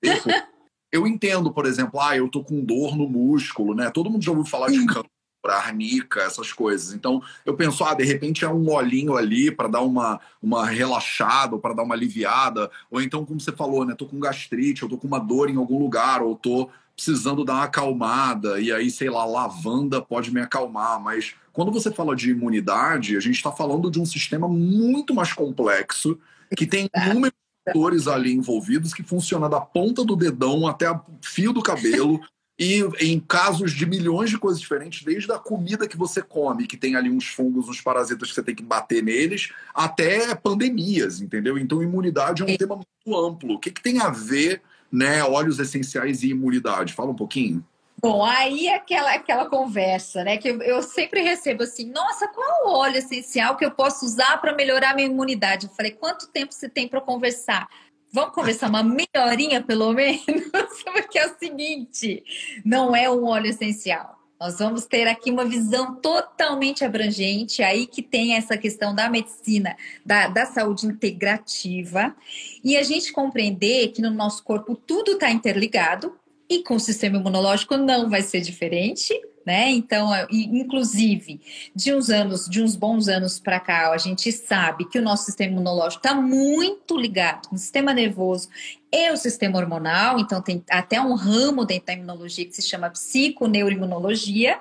[0.02, 0.14] Tem
[0.96, 3.90] eu entendo, por exemplo, ah, eu tô com dor no músculo, né?
[3.90, 5.10] Todo mundo já ouviu falar de câncer,
[5.48, 6.94] arnica, essas coisas.
[6.94, 11.58] Então, eu penso, ah, de repente é um olhinho ali para dar uma, uma relaxada,
[11.58, 13.94] para dar uma aliviada, ou então, como você falou, né?
[13.96, 17.56] Tô com gastrite, eu tô com uma dor em algum lugar, ou tô precisando dar
[17.56, 22.32] uma acalmada, e aí, sei lá, lavanda pode me acalmar, mas quando você fala de
[22.32, 26.18] imunidade, a gente está falando de um sistema muito mais complexo,
[26.56, 31.54] que tem inúmeros atores ali envolvidos que funciona da ponta do dedão até o fio
[31.54, 32.20] do cabelo.
[32.58, 36.78] E em casos de milhões de coisas diferentes, desde a comida que você come, que
[36.78, 41.58] tem ali uns fungos, uns parasitas que você tem que bater neles, até pandemias, entendeu?
[41.58, 43.56] Então, imunidade é um tema muito amplo.
[43.56, 46.94] O que, que tem a ver, né, óleos essenciais e imunidade?
[46.94, 47.62] Fala um pouquinho.
[48.06, 50.38] Bom, aí é aquela, aquela conversa, né?
[50.38, 54.38] Que eu, eu sempre recebo assim: nossa, qual o óleo essencial que eu posso usar
[54.38, 55.66] para melhorar minha imunidade?
[55.66, 57.68] Eu falei: quanto tempo você tem para conversar?
[58.14, 60.24] Vamos conversar uma meia horinha, pelo menos?
[60.86, 62.24] Porque é o seguinte:
[62.64, 64.20] não é um óleo essencial.
[64.40, 69.76] Nós vamos ter aqui uma visão totalmente abrangente, aí que tem essa questão da medicina,
[70.06, 72.16] da, da saúde integrativa,
[72.64, 76.16] e a gente compreender que no nosso corpo tudo está interligado,
[76.50, 79.14] e com o sistema imunológico não vai ser diferente,
[79.46, 79.70] né?
[79.70, 81.40] Então, inclusive,
[81.76, 85.26] de uns anos, de uns bons anos para cá, a gente sabe que o nosso
[85.26, 88.50] sistema imunológico está muito ligado com o sistema nervoso
[88.92, 90.20] e o sistema hormonal.
[90.20, 94.60] Então, tem até um ramo dentro da imunologia que se chama psiconeuroimunologia.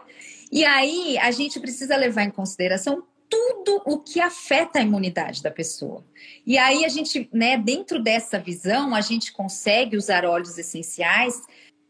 [0.52, 5.50] E aí, a gente precisa levar em consideração tudo o que afeta a imunidade da
[5.50, 6.04] pessoa.
[6.46, 11.40] E aí a gente, né, dentro dessa visão, a gente consegue usar óleos essenciais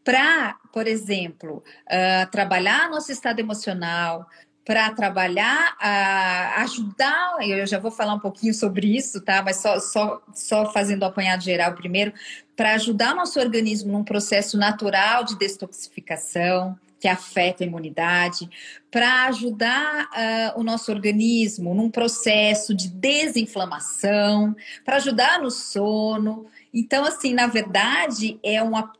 [0.05, 4.27] para, por exemplo, uh, trabalhar nosso estado emocional,
[4.63, 9.41] para trabalhar, uh, ajudar, eu já vou falar um pouquinho sobre isso, tá?
[9.43, 12.13] Mas só, só, só fazendo o apanhado geral primeiro,
[12.55, 18.49] para ajudar nosso organismo num processo natural de detoxificação, que afeta a imunidade,
[18.89, 26.45] para ajudar uh, o nosso organismo num processo de desinflamação, para ajudar no sono.
[26.73, 28.91] Então, assim, na verdade, é uma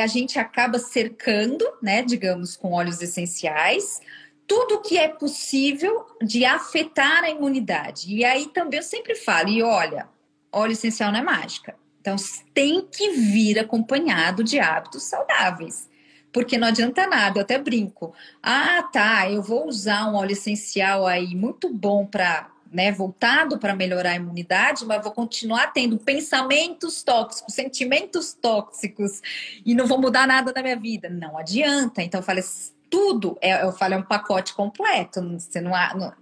[0.00, 4.00] a gente acaba cercando, né, digamos, com óleos essenciais,
[4.46, 8.14] tudo que é possível de afetar a imunidade.
[8.14, 10.08] E aí também eu sempre falo, e olha,
[10.52, 11.74] óleo essencial não é mágica.
[12.00, 12.16] Então
[12.52, 15.88] tem que vir acompanhado de hábitos saudáveis.
[16.30, 18.12] Porque não adianta nada, eu até brinco.
[18.42, 23.74] Ah, tá, eu vou usar um óleo essencial aí muito bom para né, voltado para
[23.74, 29.20] melhorar a imunidade, mas vou continuar tendo pensamentos tóxicos, sentimentos tóxicos
[29.64, 31.08] e não vou mudar nada na minha vida.
[31.08, 32.02] Não adianta.
[32.02, 32.42] Então eu falei,
[32.90, 35.20] tudo, é, eu falo, é um pacote completo.
[35.38, 36.12] Você não, não,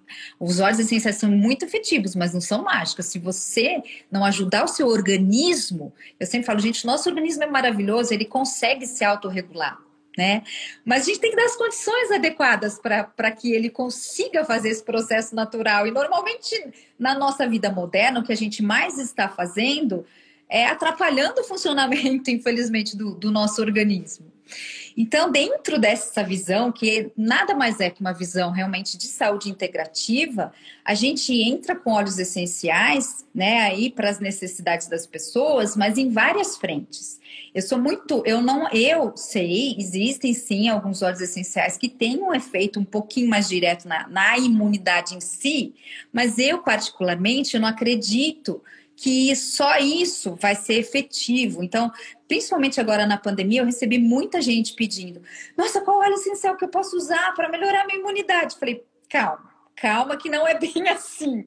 [0.41, 3.07] os óleos essenciais são muito efetivos, mas não são mágicos.
[3.07, 8.13] Se você não ajudar o seu organismo, eu sempre falo, gente, nosso organismo é maravilhoso,
[8.13, 9.79] ele consegue se autorregular
[10.17, 10.43] né?
[10.85, 14.83] Mas a gente tem que dar as condições adequadas para que ele consiga fazer esse
[14.83, 15.87] processo natural.
[15.87, 16.55] E normalmente
[16.99, 20.05] na nossa vida moderna, o que a gente mais está fazendo
[20.53, 24.31] é atrapalhando o funcionamento, infelizmente, do, do nosso organismo.
[24.95, 30.53] Então, dentro dessa visão, que nada mais é que uma visão realmente de saúde integrativa,
[30.85, 36.11] a gente entra com óleos essenciais, né, aí para as necessidades das pessoas, mas em
[36.11, 37.19] várias frentes.
[37.55, 42.35] Eu sou muito, eu não, eu sei, existem sim alguns óleos essenciais que têm um
[42.35, 45.75] efeito um pouquinho mais direto na, na imunidade em si,
[46.13, 48.63] mas eu particularmente eu não acredito
[48.97, 51.63] que só isso vai ser efetivo.
[51.63, 51.91] Então,
[52.29, 55.23] principalmente agora na pandemia, eu recebi muita gente pedindo:
[55.57, 60.17] "Nossa, qual óleo essencial que eu posso usar para melhorar minha imunidade?" Falei: "Calma, calma
[60.17, 61.47] que não é bem assim."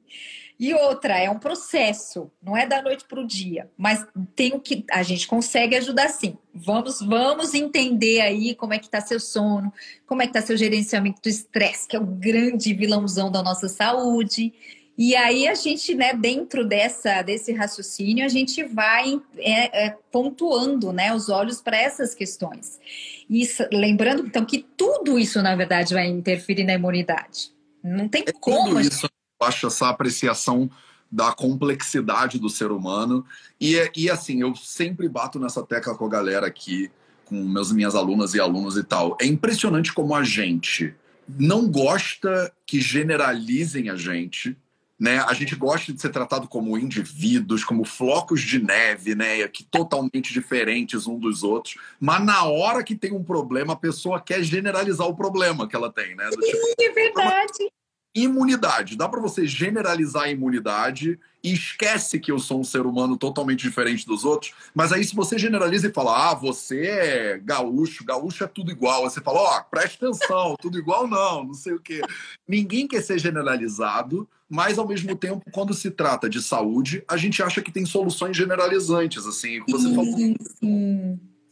[0.58, 4.60] E outra, é um processo, não é da noite para o dia, mas tem o
[4.60, 6.38] que a gente consegue ajudar sim.
[6.54, 9.70] Vamos, vamos entender aí como é que está seu sono,
[10.06, 13.68] como é que está seu gerenciamento do estresse, que é o grande vilãozão da nossa
[13.68, 14.54] saúde.
[14.98, 20.92] E aí a gente, né, dentro dessa, desse raciocínio, a gente vai é, é, pontuando
[20.92, 22.80] né, os olhos para essas questões.
[23.28, 27.52] E lembrando, então, que tudo isso, na verdade, vai interferir na imunidade.
[27.82, 28.68] Não tem é como.
[28.68, 29.08] Tudo isso
[29.42, 30.70] acho essa apreciação
[31.10, 33.24] da complexidade do ser humano.
[33.60, 36.90] E, e assim, eu sempre bato nessa tecla com a galera aqui,
[37.24, 39.16] com meus, minhas alunas e alunos e tal.
[39.20, 40.94] É impressionante como a gente
[41.28, 44.56] não gosta que generalizem a gente.
[44.98, 45.18] Né?
[45.18, 49.46] A gente gosta de ser tratado como indivíduos, como flocos de neve, né?
[49.48, 51.76] Que totalmente diferentes um dos outros.
[52.00, 55.92] Mas na hora que tem um problema, a pessoa quer generalizar o problema que ela
[55.92, 56.28] tem, né?
[56.30, 57.70] Do, tipo, é verdade
[58.16, 58.96] imunidade.
[58.96, 63.60] Dá para você generalizar a imunidade e esquece que eu sou um ser humano totalmente
[63.60, 64.52] diferente dos outros.
[64.74, 69.04] Mas aí, se você generaliza e fala, ah, você é gaúcho, gaúcho é tudo igual.
[69.04, 72.00] Aí você fala, ó, oh, presta atenção, tudo igual não, não sei o quê.
[72.48, 77.42] Ninguém quer ser generalizado, mas ao mesmo tempo, quando se trata de saúde, a gente
[77.42, 79.60] acha que tem soluções generalizantes, assim.
[79.68, 80.14] Você falou.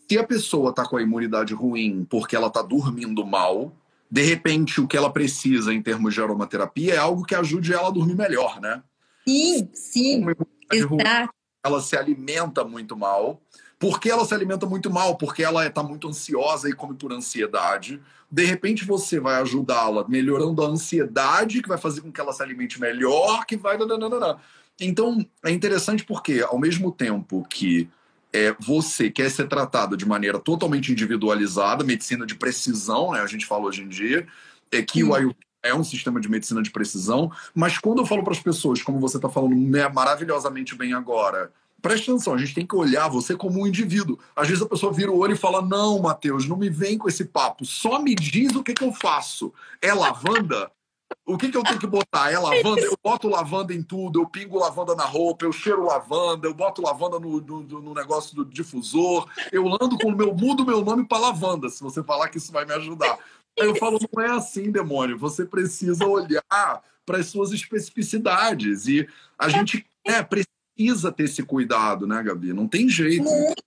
[0.08, 3.72] Se a pessoa está com a imunidade ruim porque ela está dormindo mal,
[4.14, 7.88] de repente, o que ela precisa em termos de aromaterapia é algo que ajude ela
[7.88, 8.80] a dormir melhor, né?
[9.26, 10.24] Sim, sim.
[10.72, 11.34] Exato.
[11.64, 13.42] Ela se alimenta muito mal.
[13.76, 15.16] Por que ela se alimenta muito mal?
[15.16, 18.00] Porque ela está muito ansiosa e come por ansiedade.
[18.30, 22.40] De repente, você vai ajudá-la melhorando a ansiedade, que vai fazer com que ela se
[22.40, 23.76] alimente melhor, que vai.
[24.80, 27.90] Então, é interessante porque, ao mesmo tempo que
[28.34, 33.20] é, você quer ser tratado de maneira totalmente individualizada, medicina de precisão, né?
[33.20, 34.26] A gente fala hoje em dia,
[34.72, 38.24] é que o Ayurveda é um sistema de medicina de precisão, mas quando eu falo
[38.24, 39.54] para as pessoas, como você está falando
[39.94, 44.18] maravilhosamente bem agora, preste atenção, a gente tem que olhar você como um indivíduo.
[44.34, 47.08] Às vezes a pessoa vira o olho e fala: Não, Matheus, não me vem com
[47.08, 49.54] esse papo, só me diz o que, que eu faço.
[49.80, 50.72] É lavanda?
[51.26, 52.30] O que, que eu tenho que botar?
[52.30, 52.82] É lavanda?
[52.82, 56.82] Eu boto lavanda em tudo, eu pingo lavanda na roupa, eu cheiro lavanda, eu boto
[56.82, 61.06] lavanda no, no, no negócio do difusor, eu ando com o meu, mudo meu nome
[61.08, 63.18] para lavanda, se você falar que isso vai me ajudar.
[63.58, 65.16] Aí eu falo, não é assim, demônio.
[65.18, 66.42] Você precisa olhar
[67.06, 68.86] para as suas especificidades.
[68.86, 69.08] E
[69.38, 72.52] a gente é, precisa ter esse cuidado, né, Gabi?
[72.52, 73.22] Não tem jeito.
[73.22, 73.62] Muito.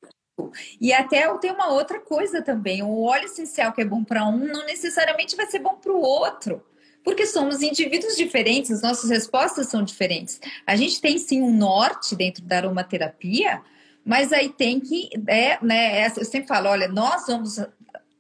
[0.80, 2.84] E até tem uma outra coisa também.
[2.84, 6.00] O óleo essencial que é bom para um não necessariamente vai ser bom para o
[6.00, 6.62] outro
[7.08, 10.42] porque somos indivíduos diferentes, as nossas respostas são diferentes.
[10.66, 13.62] A gente tem sim um norte dentro da aromaterapia,
[14.04, 17.62] mas aí tem que, é, né, eu sempre falo, olha, nós vamos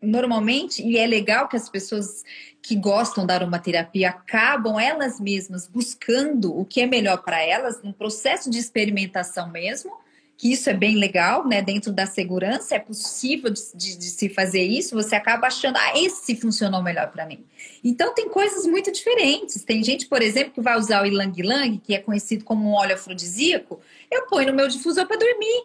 [0.01, 2.23] normalmente, e é legal que as pessoas
[2.61, 7.91] que gostam da aromaterapia acabam elas mesmas buscando o que é melhor para elas, no
[7.91, 9.91] processo de experimentação mesmo,
[10.37, 11.63] que isso é bem legal, né?
[11.63, 14.95] Dentro da segurança é possível de, de, de se fazer isso.
[14.95, 17.43] Você acaba achando, ah, esse funcionou melhor para mim.
[17.83, 19.63] Então tem coisas muito diferentes.
[19.63, 22.73] Tem gente, por exemplo, que vai usar o ilang ilang, que é conhecido como um
[22.73, 23.81] óleo afrodisíaco.
[24.11, 25.63] Eu ponho no meu difusor para dormir.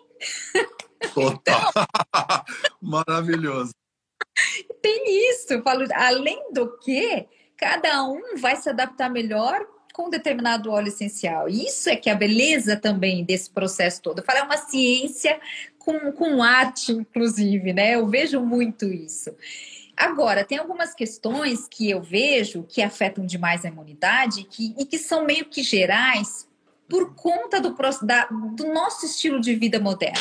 [1.12, 1.70] Total.
[1.70, 2.44] então,
[2.80, 3.72] Maravilhoso.
[4.80, 5.52] Tem isso.
[5.52, 7.26] Eu falo, além do que,
[7.58, 11.48] cada um vai se adaptar melhor com determinado óleo essencial.
[11.48, 14.18] Isso é que é a beleza também desse processo todo.
[14.18, 15.38] Eu falo, é uma ciência
[15.78, 17.94] com, com arte, inclusive, né?
[17.94, 19.34] Eu vejo muito isso.
[19.96, 24.98] Agora, tem algumas questões que eu vejo que afetam demais a imunidade que, e que
[24.98, 26.48] são meio que gerais
[26.88, 30.20] por conta do, da, do nosso estilo de vida moderno.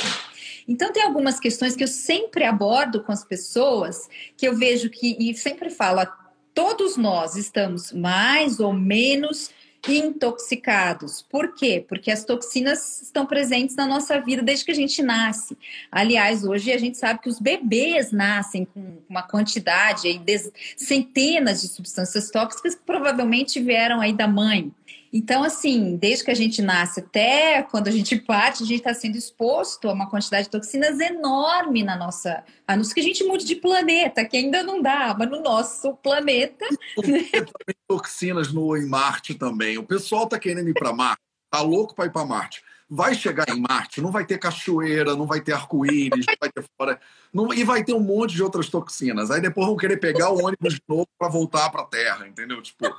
[0.67, 4.07] Então, tem algumas questões que eu sempre abordo com as pessoas,
[4.37, 6.05] que eu vejo que, e sempre falo,
[6.53, 9.49] todos nós estamos mais ou menos
[9.87, 11.21] intoxicados.
[11.23, 11.83] Por quê?
[11.87, 15.57] Porque as toxinas estão presentes na nossa vida desde que a gente nasce.
[15.91, 21.61] Aliás, hoje a gente sabe que os bebês nascem com uma quantidade aí de centenas
[21.61, 24.71] de substâncias tóxicas que provavelmente vieram aí da mãe.
[25.13, 28.93] Então, assim, desde que a gente nasce até quando a gente parte, a gente está
[28.93, 32.43] sendo exposto a uma quantidade de toxinas enorme na nossa.
[32.65, 35.41] A não ser que a gente mude de planeta, que ainda não dá, mas no
[35.41, 36.65] nosso planeta.
[37.05, 37.25] Né?
[37.87, 39.77] Toxinas no, em Marte também.
[39.77, 42.63] O pessoal está querendo ir para Marte, tá louco para ir para Marte.
[42.89, 46.65] Vai chegar em Marte, não vai ter cachoeira, não vai ter arco-íris, não vai ter
[46.77, 46.99] fora.
[47.33, 49.31] Não, e vai ter um monte de outras toxinas.
[49.31, 52.61] Aí depois vão querer pegar o ônibus de novo para voltar para a Terra, entendeu?
[52.61, 52.93] Tipo,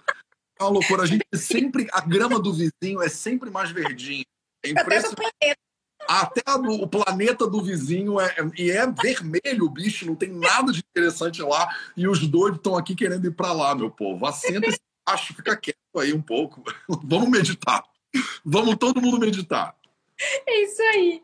[0.62, 1.02] uma loucura.
[1.02, 1.88] A gente sempre.
[1.92, 4.24] A grama do vizinho é sempre mais verdinha.
[4.64, 5.56] É impressionante.
[6.08, 10.80] Até o planeta do vizinho é, e é vermelho o bicho, não tem nada de
[10.80, 11.74] interessante lá.
[11.96, 14.26] E os doidos estão aqui querendo ir para lá, meu povo.
[14.26, 16.62] Assenta esse baixo, fica quieto aí um pouco.
[17.04, 17.84] Vamos meditar.
[18.44, 19.76] Vamos todo mundo meditar.
[20.46, 21.22] É isso aí.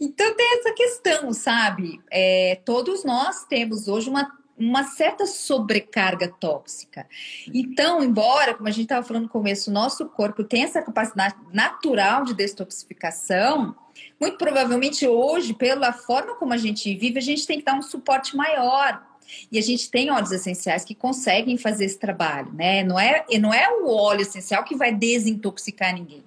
[0.00, 2.00] Então tem essa questão, sabe?
[2.10, 7.06] É, todos nós temos hoje uma uma certa sobrecarga tóxica.
[7.52, 11.34] Então, embora, como a gente estava falando no começo, o nosso corpo tem essa capacidade
[11.52, 13.74] natural de detoxificação,
[14.20, 17.82] muito provavelmente hoje, pela forma como a gente vive, a gente tem que dar um
[17.82, 19.02] suporte maior.
[19.50, 22.82] E a gente tem óleos essenciais que conseguem fazer esse trabalho, né?
[22.84, 26.22] Não é, não é o óleo essencial que vai desintoxicar ninguém.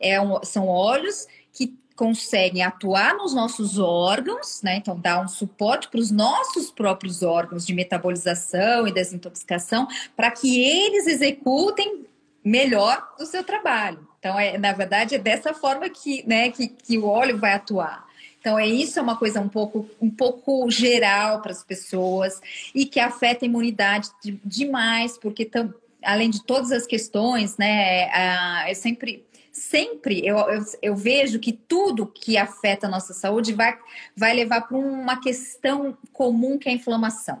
[0.00, 4.76] É um, são óleos que conseguem atuar nos nossos órgãos, né?
[4.76, 10.60] Então, dar um suporte para os nossos próprios órgãos de metabolização e desintoxicação, para que
[10.62, 12.04] eles executem
[12.44, 14.06] melhor o seu trabalho.
[14.20, 18.06] Então, é, na verdade, é dessa forma que, né, que, que o óleo vai atuar.
[18.38, 22.40] Então, é isso é uma coisa um pouco, um pouco geral para as pessoas
[22.72, 28.02] e que afeta a imunidade de, demais, porque tam, além de todas as questões, né,
[28.02, 29.25] é, é sempre
[29.56, 33.76] sempre eu, eu, eu, vejo que tudo que afeta a nossa saúde vai,
[34.14, 37.40] vai levar para uma questão comum que é a inflamação.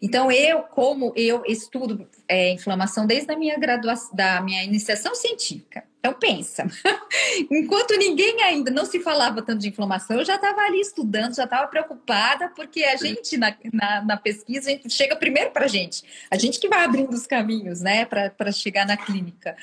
[0.00, 5.84] Então, eu, como eu estudo é, inflamação desde a minha graduação, da minha iniciação científica.
[5.98, 6.66] Então, pensa,
[7.50, 11.44] enquanto ninguém ainda não se falava tanto de inflamação, eu já estava ali estudando, já
[11.44, 15.68] estava preocupada, porque a gente, na, na, na, pesquisa, a gente chega primeiro para a
[15.68, 19.56] gente, a gente que vai abrindo os caminhos, né, para chegar na clínica.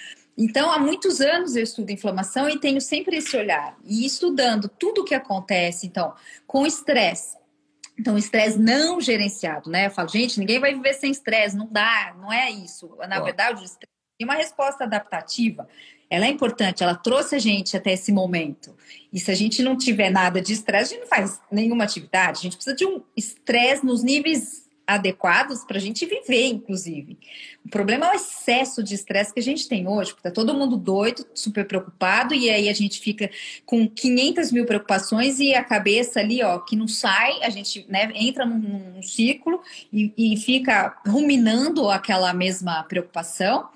[0.44, 3.78] Então, há muitos anos eu estudo inflamação e tenho sempre esse olhar.
[3.86, 6.16] E estudando tudo o que acontece, então,
[6.48, 7.38] com estresse.
[8.00, 9.86] Então, estresse não gerenciado, né?
[9.86, 12.90] Eu falo, gente, ninguém vai viver sem estresse, não dá, não é isso.
[13.08, 15.70] Na verdade, o estresse tem uma resposta adaptativa.
[16.10, 18.76] Ela é importante, ela trouxe a gente até esse momento.
[19.14, 22.40] E se a gente não tiver nada de estresse, a gente não faz nenhuma atividade.
[22.40, 27.18] A gente precisa de um estresse nos níveis adequados para a gente viver, inclusive.
[27.66, 30.54] O problema é o excesso de estresse que a gente tem hoje, porque está todo
[30.54, 33.30] mundo doido, super preocupado, e aí a gente fica
[33.66, 38.12] com 500 mil preocupações e a cabeça ali, ó, que não sai, a gente né,
[38.16, 39.62] entra num, num ciclo
[39.92, 43.70] e, e fica ruminando aquela mesma preocupação.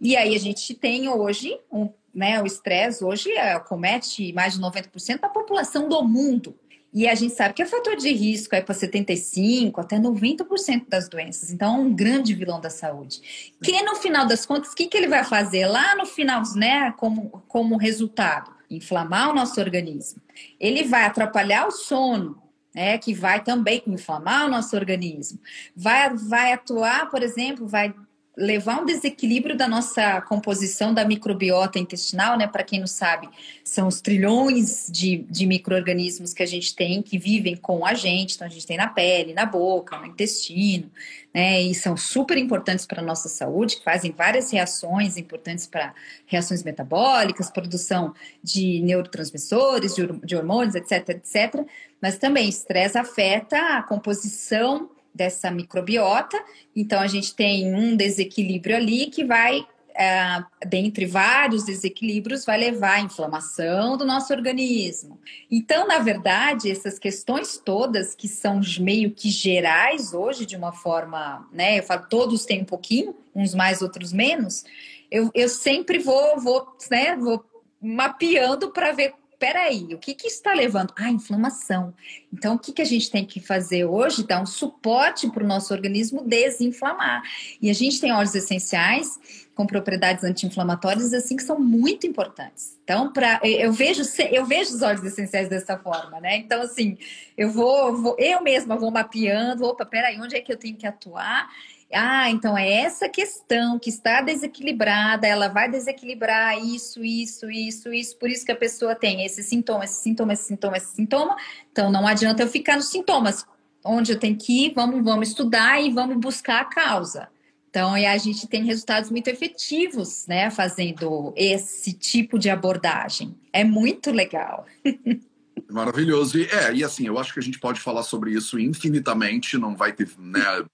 [0.00, 4.60] E aí a gente tem hoje um né, o estresse hoje é, comete mais de
[4.60, 6.58] 90% da população do mundo.
[6.92, 11.08] E a gente sabe que é fator de risco é para 75% até 90% das
[11.08, 11.52] doenças.
[11.52, 13.52] Então, é um grande vilão da saúde.
[13.62, 16.92] Que no final das contas, o que, que ele vai fazer lá no final, né,
[16.92, 18.50] como, como resultado?
[18.70, 20.20] Inflamar o nosso organismo.
[20.58, 22.42] Ele vai atrapalhar o sono,
[22.74, 25.38] né, que vai também inflamar o nosso organismo.
[25.76, 27.94] Vai, vai atuar, por exemplo, vai
[28.38, 32.46] levar um desequilíbrio da nossa composição da microbiota intestinal, né?
[32.46, 33.28] Para quem não sabe,
[33.64, 38.36] são os trilhões de, de micro-organismos que a gente tem que vivem com a gente.
[38.36, 40.88] Então, a gente tem na pele, na boca, no intestino,
[41.34, 41.60] né?
[41.62, 45.92] E são super importantes para a nossa saúde, que fazem várias reações importantes para
[46.24, 51.66] reações metabólicas, produção de neurotransmissores, de, hormônios, etc, etc.
[52.00, 56.40] Mas também estresse afeta a composição dessa microbiota.
[56.74, 62.94] Então, a gente tem um desequilíbrio ali que vai, é, dentre vários desequilíbrios, vai levar
[62.94, 65.18] à inflamação do nosso organismo.
[65.50, 71.46] Então, na verdade, essas questões todas que são meio que gerais hoje, de uma forma,
[71.52, 71.80] né?
[71.80, 74.64] Eu falo, todos têm um pouquinho, uns mais, outros menos.
[75.10, 77.44] Eu, eu sempre vou, vou, né, vou
[77.80, 80.92] mapeando para ver peraí, o que, que está levando?
[80.96, 81.94] Ah, inflamação.
[82.32, 84.26] Então, o que, que a gente tem que fazer hoje?
[84.26, 87.22] Dar um suporte para o nosso organismo desinflamar.
[87.60, 89.18] E a gente tem óleos essenciais
[89.54, 92.78] com propriedades anti-inflamatórias assim que são muito importantes.
[92.84, 96.36] Então, para eu vejo eu vejo os óleos essenciais dessa forma, né?
[96.36, 96.96] Então, assim,
[97.36, 100.86] eu vou, vou eu mesma vou mapeando, opa, peraí, onde é que eu tenho que
[100.86, 101.48] atuar?
[101.92, 108.18] Ah, então é essa questão que está desequilibrada, ela vai desequilibrar isso, isso, isso, isso,
[108.18, 111.36] por isso que a pessoa tem esse sintoma, esse sintoma, esse sintoma, esse sintoma.
[111.72, 113.46] Então não adianta eu ficar nos sintomas.
[113.82, 117.28] Onde eu tenho que ir, vamos, vamos estudar e vamos buscar a causa.
[117.70, 123.36] Então, e a gente tem resultados muito efetivos, né, fazendo esse tipo de abordagem.
[123.52, 124.66] É muito legal.
[125.70, 126.38] Maravilhoso.
[126.38, 129.76] E, é, e assim, eu acho que a gente pode falar sobre isso infinitamente, não
[129.76, 130.64] vai ter, né,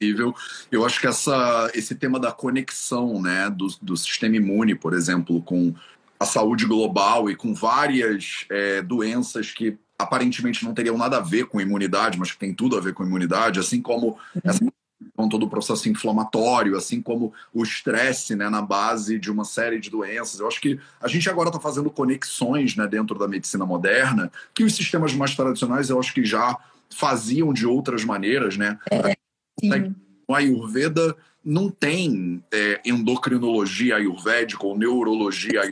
[0.00, 0.34] possível.
[0.72, 5.42] Eu acho que essa, esse tema da conexão né, do, do sistema imune, por exemplo,
[5.42, 5.74] com
[6.18, 11.46] a saúde global e com várias é, doenças que aparentemente não teriam nada a ver
[11.46, 14.60] com imunidade, mas que tem tudo a ver com imunidade, assim como essa
[15.16, 19.78] com todo o processo inflamatório, assim como o estresse né, na base de uma série
[19.80, 20.40] de doenças.
[20.40, 24.64] Eu acho que a gente agora está fazendo conexões né, dentro da medicina moderna que
[24.64, 26.56] os sistemas mais tradicionais eu acho que já
[26.90, 28.78] faziam de outras maneiras, né?
[28.90, 29.19] É.
[29.60, 29.94] Sim.
[30.26, 35.62] O Ayurveda não tem é, endocrinologia ayurvédica ou neurologia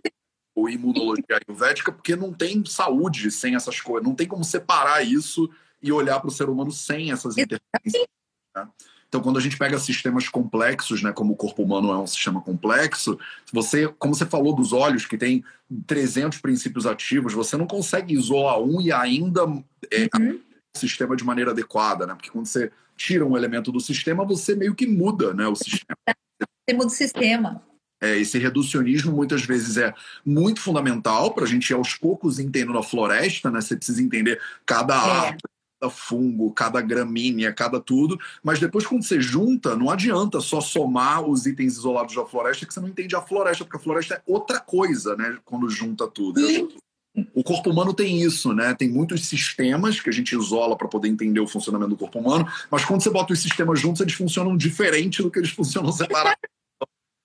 [0.54, 4.06] ou imunologia ayurvédica, porque não tem saúde sem essas coisas.
[4.06, 5.48] Não tem como separar isso
[5.80, 8.08] e olhar para o ser humano sem essas interferências.
[8.56, 8.68] Né?
[9.08, 12.42] Então, quando a gente pega sistemas complexos, né, como o corpo humano é um sistema
[12.42, 13.18] complexo,
[13.50, 15.42] você, como você falou dos olhos, que tem
[15.86, 19.42] 300 princípios ativos, você não consegue isolar um e ainda
[19.90, 20.40] é, uhum.
[20.76, 22.14] O sistema de maneira adequada, né?
[22.14, 25.96] Porque quando você tira um elemento do sistema, você meio que muda né, o sistema.
[26.68, 27.62] Você muda o sistema.
[28.00, 29.92] É, esse reducionismo muitas vezes é
[30.24, 33.60] muito fundamental para a gente ir aos poucos entendendo a floresta, né?
[33.60, 34.98] Você precisa entender cada é.
[34.98, 35.42] árvore,
[35.80, 38.16] cada fungo, cada gramínea, cada tudo.
[38.42, 42.72] Mas depois, quando você junta, não adianta só somar os itens isolados da floresta, que
[42.72, 45.36] você não entende a floresta, porque a floresta é outra coisa, né?
[45.44, 46.38] Quando junta tudo.
[46.38, 46.68] Eu,
[47.34, 48.74] o corpo humano tem isso, né?
[48.74, 52.46] Tem muitos sistemas que a gente isola para poder entender o funcionamento do corpo humano,
[52.70, 56.40] mas quando você bota os sistemas juntos, eles funcionam diferente do que eles funcionam separados.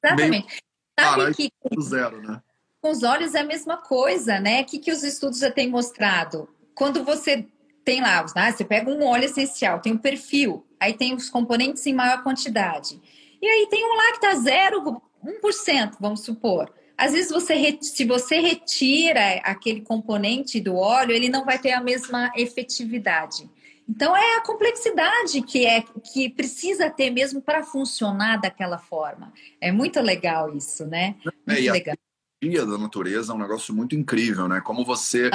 [0.04, 0.64] Exatamente.
[1.00, 2.42] Sabe que com, zero, né?
[2.82, 4.62] com os olhos é a mesma coisa, né?
[4.62, 6.48] O que, que os estudos já têm mostrado?
[6.76, 7.48] Quando você
[7.84, 8.52] tem lá, né?
[8.52, 13.00] você pega um óleo essencial, tem um perfil, aí tem os componentes em maior quantidade.
[13.42, 16.72] E aí tem um lá que está 0, 1%, vamos supor.
[16.98, 21.82] Às vezes, você, se você retira aquele componente do óleo, ele não vai ter a
[21.82, 23.50] mesma efetividade.
[23.90, 29.34] Então, é a complexidade que, é, que precisa ter mesmo para funcionar daquela forma.
[29.60, 31.16] É muito legal isso, né?
[31.24, 31.96] Muito é, e legal.
[32.44, 34.62] a da natureza é um negócio muito incrível, né?
[34.62, 35.30] Como você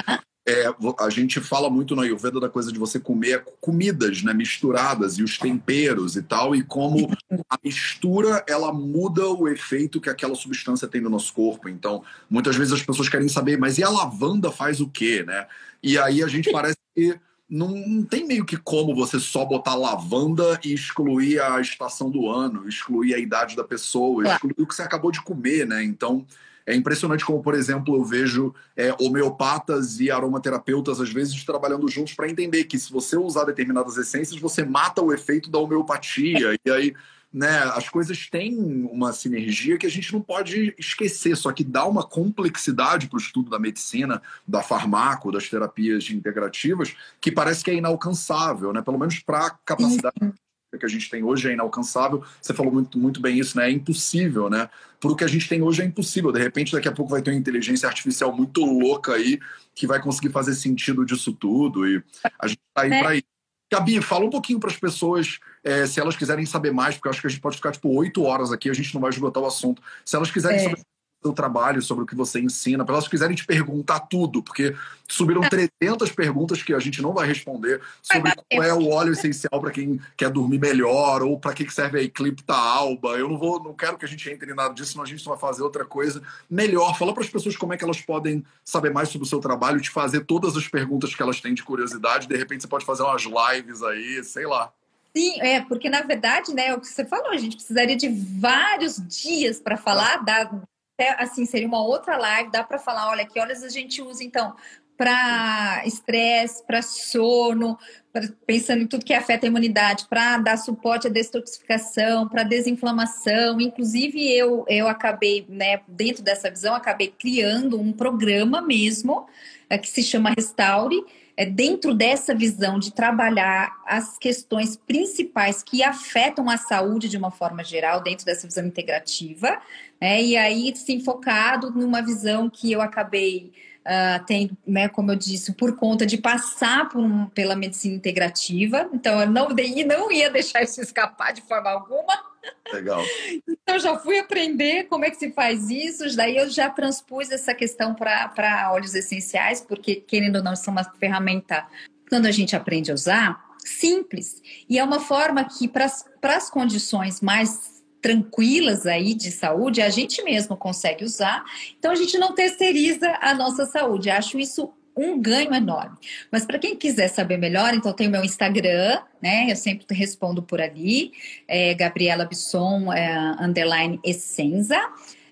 [0.49, 5.19] é, a gente fala muito no Ayurveda da coisa de você comer comidas né, misturadas
[5.19, 7.11] e os temperos e tal, e como
[7.51, 11.69] a mistura ela muda o efeito que aquela substância tem no nosso corpo.
[11.69, 15.47] Então, muitas vezes as pessoas querem saber, mas e a lavanda faz o quê, né?
[15.83, 19.75] E aí a gente parece que não, não tem meio que como você só botar
[19.75, 24.75] lavanda e excluir a estação do ano, excluir a idade da pessoa, excluir o que
[24.75, 25.85] você acabou de comer, né?
[25.85, 26.27] Então,
[26.69, 32.13] é impressionante como, por exemplo, eu vejo é, homeopatas e aromaterapeutas, às vezes, trabalhando juntos
[32.13, 36.59] para entender que se você usar determinadas essências, você mata o efeito da homeopatia.
[36.63, 36.95] E aí,
[37.33, 41.87] né, as coisas têm uma sinergia que a gente não pode esquecer, só que dá
[41.87, 47.71] uma complexidade para o estudo da medicina, da farmaco, das terapias integrativas, que parece que
[47.71, 48.83] é inalcançável, né?
[48.83, 50.35] Pelo menos para a capacidade
[50.77, 52.23] que a gente tem hoje é inalcançável.
[52.43, 53.69] Você falou muito, muito bem isso, né?
[53.69, 54.69] É impossível, né?
[55.01, 56.33] Por o que a gente tem hoje é impossível.
[56.33, 59.39] De repente, daqui a pouco vai ter uma inteligência artificial muito louca aí
[59.75, 61.87] que vai conseguir fazer sentido disso tudo.
[61.87, 62.03] E
[62.39, 63.01] a gente tá aí é.
[63.01, 63.25] para isso.
[63.71, 67.11] Gabi, fala um pouquinho para as pessoas, é, se elas quiserem saber mais, porque eu
[67.11, 69.43] acho que a gente pode ficar tipo oito horas aqui, a gente não vai esgotar
[69.43, 69.83] o assunto.
[70.05, 70.63] Se elas quiserem é.
[70.63, 70.83] saber
[71.23, 74.75] seu trabalho, sobre o que você ensina, para elas quiserem te perguntar tudo, porque
[75.09, 79.61] subiram 300 perguntas que a gente não vai responder sobre qual é o óleo essencial
[79.61, 83.19] para quem quer dormir melhor ou para que serve a Eclipta Alba.
[83.19, 85.25] Eu não vou, não quero que a gente entre em nada disso, senão a gente
[85.25, 86.97] vai fazer outra coisa melhor.
[86.97, 89.81] Fala para as pessoas como é que elas podem saber mais sobre o seu trabalho,
[89.81, 92.29] te fazer todas as perguntas que elas têm de curiosidade.
[92.29, 94.73] De repente você pode fazer umas lives aí, sei lá.
[95.17, 99.03] Sim, é, porque na verdade, né, o que você falou, a gente precisaria de vários
[99.09, 100.51] dias para falar da
[100.99, 104.25] até assim, seria uma outra live, dá para falar, olha, que horas a gente usa
[104.25, 104.55] então
[104.97, 107.79] para estresse, para sono,
[108.13, 113.61] pra, pensando em tudo que afeta a imunidade, para dar suporte à detoxificação, para desinflamação.
[113.61, 119.29] Inclusive, eu, eu acabei, né, dentro dessa visão, acabei criando um programa mesmo
[119.71, 121.05] é, que se chama Restaure,
[121.39, 127.31] é, dentro dessa visão de trabalhar as questões principais que afetam a saúde de uma
[127.31, 129.57] forma geral, dentro dessa visão integrativa,
[130.01, 130.21] né?
[130.21, 133.53] e aí sim focado numa visão que eu acabei
[133.87, 138.91] uh, tendo, né, como eu disse, por conta de passar por um, pela medicina integrativa,
[138.93, 139.49] então eu não,
[139.87, 142.28] não ia deixar isso escapar de forma alguma.
[142.73, 143.03] Legal.
[143.47, 147.55] Então já fui aprender como é que se faz isso, daí eu já transpus essa
[147.55, 151.67] questão para óleos essenciais, porque querendo ou não, são uma ferramenta
[152.09, 154.43] quando a gente aprende a usar, simples.
[154.69, 155.87] E é uma forma que para
[156.23, 161.45] as condições mais tranquilas aí de saúde, a gente mesmo consegue usar.
[161.79, 164.09] Então a gente não terceiriza a nossa saúde.
[164.09, 165.97] Acho isso um ganho enorme.
[166.31, 169.51] Mas para quem quiser saber melhor, então tem o meu Instagram, né?
[169.51, 171.13] Eu sempre respondo por ali,
[171.47, 174.81] é Gabriela Bisson, é, underline Essenza.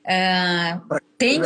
[0.04, 0.78] É,
[1.18, 1.40] tem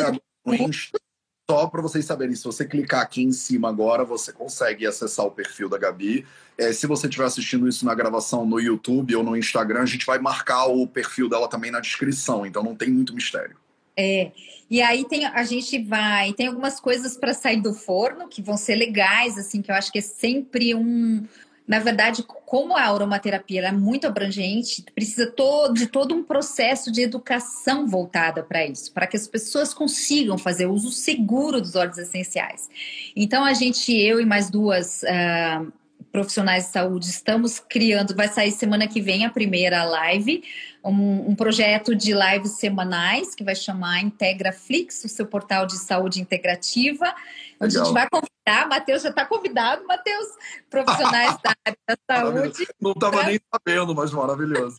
[1.50, 5.32] só para vocês saberem, se você clicar aqui em cima agora, você consegue acessar o
[5.32, 6.24] perfil da Gabi.
[6.56, 10.06] É, se você estiver assistindo isso na gravação no YouTube ou no Instagram, a gente
[10.06, 13.56] vai marcar o perfil dela também na descrição, então não tem muito mistério.
[13.96, 14.30] É,
[14.70, 18.56] e aí tem, a gente vai, tem algumas coisas para sair do forno que vão
[18.56, 21.26] ser legais, assim, que eu acho que é sempre um,
[21.70, 27.00] na verdade, como a aromaterapia é muito abrangente, precisa todo, de todo um processo de
[27.00, 32.68] educação voltada para isso, para que as pessoas consigam fazer uso seguro dos óleos essenciais.
[33.14, 35.72] Então, a gente, eu e mais duas uh,
[36.10, 40.42] profissionais de saúde, estamos criando, vai sair semana que vem a primeira live,
[40.84, 46.20] um, um, projeto de lives semanais que vai chamar Integraflix, o seu portal de saúde
[46.20, 47.14] integrativa.
[47.60, 50.28] Onde a gente vai convidar, Matheus já está convidado, Matheus,
[50.68, 52.66] profissionais da área da saúde.
[52.80, 53.26] Não estava pra...
[53.26, 54.78] nem sabendo, mas maravilhoso.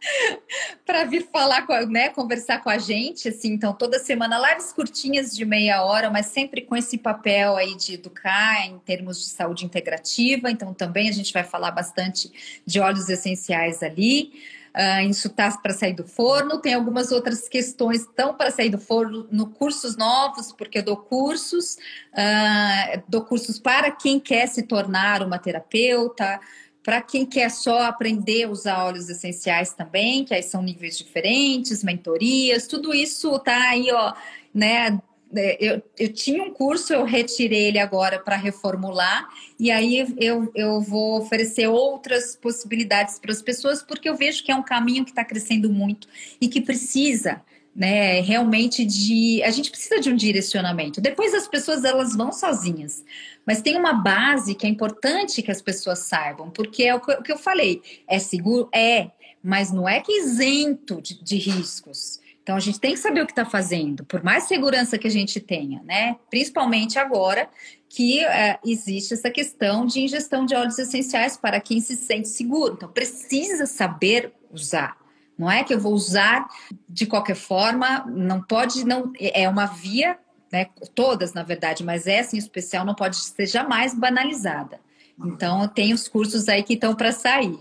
[0.86, 5.34] para vir falar, com, né, conversar com a gente, assim, então toda semana lives curtinhas
[5.36, 9.64] de meia hora, mas sempre com esse papel aí de educar em termos de saúde
[9.64, 14.32] integrativa, então também a gente vai falar bastante de óleos essenciais ali.
[14.74, 16.60] Uh, isso está para sair do forno.
[16.60, 20.84] Tem algumas outras questões que estão para sair do forno no cursos novos, porque eu
[20.84, 21.76] dou cursos,
[22.12, 26.40] uh, dou cursos para quem quer se tornar uma terapeuta,
[26.82, 31.84] para quem quer só aprender a usar óleos essenciais também, que aí são níveis diferentes,
[31.84, 34.14] mentorias, tudo isso está aí, ó,
[34.54, 34.98] né,
[35.32, 39.28] eu, eu tinha um curso, eu retirei ele agora para reformular,
[39.58, 44.50] e aí eu, eu vou oferecer outras possibilidades para as pessoas, porque eu vejo que
[44.50, 46.08] é um caminho que está crescendo muito
[46.40, 47.42] e que precisa
[47.74, 49.42] né, realmente de.
[49.44, 51.00] A gente precisa de um direcionamento.
[51.00, 53.04] Depois as pessoas elas vão sozinhas,
[53.46, 57.32] mas tem uma base que é importante que as pessoas saibam, porque é o que
[57.32, 58.68] eu falei: é seguro?
[58.74, 59.10] É,
[59.42, 62.19] mas não é que isento de, de riscos.
[62.50, 65.10] Então a gente tem que saber o que está fazendo, por mais segurança que a
[65.10, 66.16] gente tenha, né?
[66.28, 67.48] Principalmente agora
[67.88, 72.74] que é, existe essa questão de ingestão de óleos essenciais para quem se sente seguro.
[72.74, 74.96] Então precisa saber usar.
[75.38, 76.48] Não é que eu vou usar
[76.88, 80.18] de qualquer forma, não pode, não é uma via,
[80.52, 80.66] né?
[80.92, 84.80] Todas, na verdade, mas essa em especial não pode ser jamais banalizada.
[85.24, 87.56] Então, tem os cursos aí que estão para sair.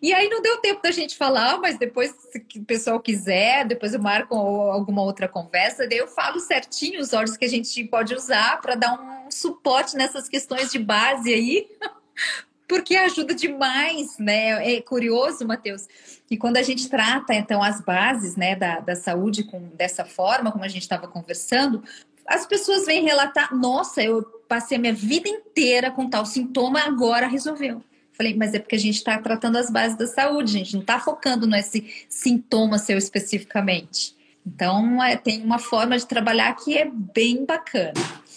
[0.00, 3.94] E aí não deu tempo da gente falar, mas depois, se o pessoal quiser, depois
[3.94, 8.14] eu marco alguma outra conversa, daí eu falo certinho os óleos que a gente pode
[8.14, 11.68] usar para dar um suporte nessas questões de base aí,
[12.68, 14.76] porque ajuda demais, né?
[14.76, 15.88] É curioso, Matheus,
[16.30, 20.52] e quando a gente trata, então, as bases né, da, da saúde com, dessa forma,
[20.52, 21.82] como a gente estava conversando,
[22.24, 27.26] as pessoas vêm relatar: nossa, eu passei a minha vida inteira com tal sintoma, agora
[27.26, 27.82] resolveu.
[28.20, 30.82] Falei, mas é porque a gente está tratando as bases da saúde, a gente não
[30.82, 34.14] está focando nesse sintoma seu especificamente.
[34.46, 37.94] Então, é, tem uma forma de trabalhar que é bem bacana.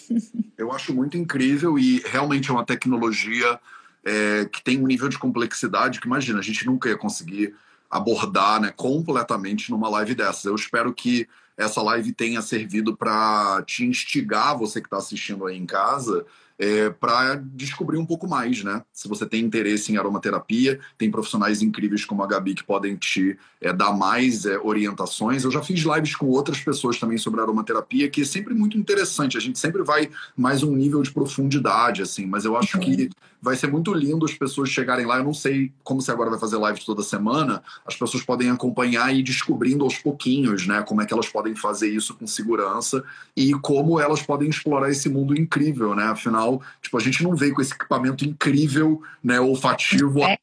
[0.57, 3.59] Eu acho muito incrível e realmente é uma tecnologia
[4.05, 7.53] é, que tem um nível de complexidade que, imagina, a gente nunca ia conseguir
[7.91, 10.45] abordar né, completamente numa live dessas.
[10.45, 11.27] Eu espero que
[11.57, 16.25] essa live tenha servido para te instigar, você que está assistindo aí em casa,
[16.57, 18.83] é, para descobrir um pouco mais, né?
[18.91, 23.37] Se você tem interesse em aromaterapia, tem profissionais incríveis como a Gabi que podem te
[23.59, 25.43] é, dar mais é, orientações.
[25.43, 29.37] Eu já fiz lives com outras pessoas também sobre aromaterapia, que é sempre muito interessante.
[29.37, 33.09] A gente sempre vai mais um nível de profundidade, assim, mas eu acho que
[33.41, 35.17] vai ser muito lindo as pessoas chegarem lá.
[35.17, 39.13] Eu não sei como você agora vai fazer lives toda semana, as pessoas podem acompanhar
[39.13, 40.81] e ir descobrindo aos pouquinhos, né?
[40.83, 43.03] Como é que elas podem fazer isso com segurança
[43.35, 46.05] e como elas podem explorar esse mundo incrível, né?
[46.05, 46.42] Afinal,
[46.81, 50.37] tipo, a gente não veio com esse equipamento incrível, né, olfativo é.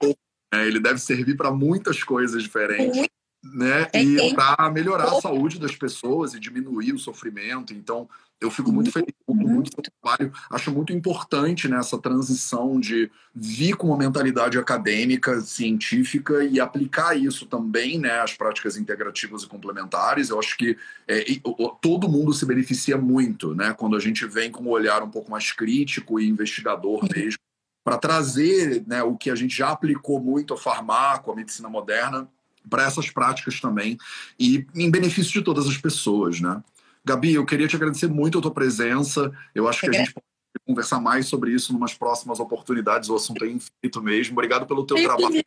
[0.53, 0.67] né?
[0.67, 3.09] Ele deve servir para muitas coisas diferentes.
[3.43, 3.89] Né?
[3.93, 7.73] É e para melhorar a saúde das pessoas e diminuir o sofrimento.
[7.73, 8.09] Então,
[8.41, 10.33] Eu fico muito feliz com muito trabalho.
[10.51, 17.15] Acho muito importante nessa né, transição de vir com uma mentalidade acadêmica, científica e aplicar
[17.15, 20.31] isso também, né, às práticas integrativas e complementares.
[20.31, 20.77] Eu acho que
[21.07, 21.25] é,
[21.83, 25.31] todo mundo se beneficia muito, né, quando a gente vem com um olhar um pouco
[25.31, 27.39] mais crítico e investigador mesmo,
[27.85, 32.27] para trazer né, o que a gente já aplicou muito ao farmaco, à medicina moderna,
[32.69, 33.99] para essas práticas também
[34.39, 36.63] e em benefício de todas as pessoas, né?
[37.05, 39.33] Gabi, eu queria te agradecer muito a tua presença.
[39.55, 40.27] Eu acho que a gente pode
[40.67, 43.09] conversar mais sobre isso em umas próximas oportunidades.
[43.09, 44.35] O assunto é infinito mesmo.
[44.35, 45.43] Obrigado pelo teu trabalho.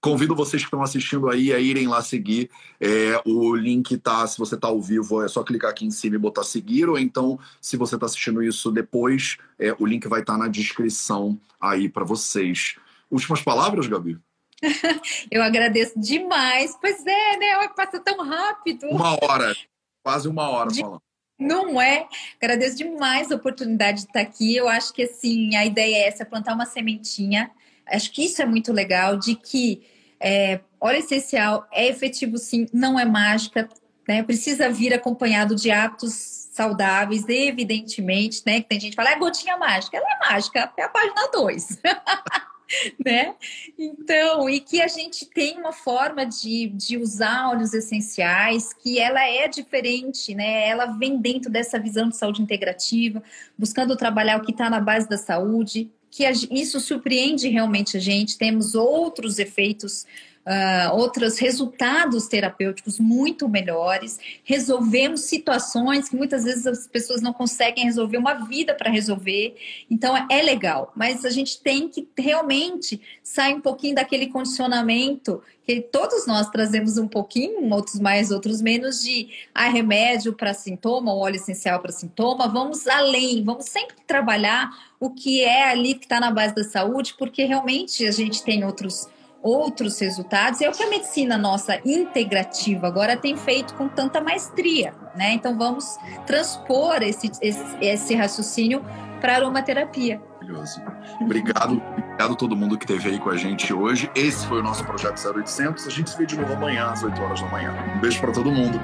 [0.00, 2.50] Convido vocês que estão assistindo aí a irem lá seguir.
[2.80, 6.16] É, o link tá, se você está ao vivo, é só clicar aqui em cima
[6.16, 10.20] e botar seguir, ou então, se você está assistindo isso depois, é, o link vai
[10.20, 12.74] estar tá na descrição aí para vocês.
[13.08, 14.18] Últimas palavras, Gabi?
[15.30, 16.76] Eu agradeço demais.
[16.80, 17.68] Pois é, né?
[17.68, 18.86] Passa tão rápido.
[18.88, 19.54] Uma hora,
[20.02, 20.80] quase uma hora de...
[20.80, 21.02] falando.
[21.38, 22.06] Não é?
[22.40, 24.54] Agradeço demais a oportunidade de estar aqui.
[24.54, 27.50] Eu acho que assim, a ideia é essa, plantar uma sementinha.
[27.86, 29.82] Acho que isso é muito legal, de que
[30.20, 33.68] é, óleo essencial é efetivo sim, não é mágica,
[34.06, 34.22] né?
[34.22, 36.12] Precisa vir acompanhado de hábitos
[36.52, 38.60] saudáveis, evidentemente, né?
[38.60, 39.96] Que tem gente que fala, é gotinha mágica.
[39.96, 41.78] Ela é mágica, é a página 2.
[43.04, 43.34] né?
[43.78, 49.22] Então, e que a gente tem uma forma de, de usar óleos essenciais que ela
[49.26, 50.68] é diferente, né?
[50.68, 53.22] Ela vem dentro dessa visão de saúde integrativa,
[53.56, 58.38] buscando trabalhar o que está na base da saúde, que isso surpreende realmente a gente.
[58.38, 60.06] Temos outros efeitos
[60.46, 67.84] uh, outros resultados terapêuticos muito melhores, resolvemos situações que muitas vezes as pessoas não conseguem
[67.84, 69.56] resolver uma vida para resolver.
[69.90, 75.80] Então é legal, mas a gente tem que realmente sair um pouquinho daquele condicionamento que
[75.80, 81.36] todos nós trazemos um pouquinho, outros mais, outros menos, de ah, remédio para sintoma, óleo
[81.36, 82.48] essencial para sintoma.
[82.48, 84.68] Vamos além, vamos sempre trabalhar
[84.98, 88.64] o que é ali que está na base da saúde, porque realmente a gente tem
[88.64, 89.08] outros
[89.42, 90.60] outros resultados.
[90.60, 95.34] É o que a medicina nossa integrativa agora tem feito com tanta maestria, né?
[95.34, 98.84] Então vamos transpor esse, esse, esse raciocínio
[99.20, 100.20] para a aromaterapia.
[100.40, 100.82] Maravilhoso.
[101.20, 104.10] Obrigado, obrigado a todo mundo que esteve aí com a gente hoje.
[104.14, 105.86] Esse foi o nosso projeto 0800.
[105.86, 107.72] A gente se vê de novo amanhã às 8 horas da manhã.
[107.96, 108.78] Um beijo para todo mundo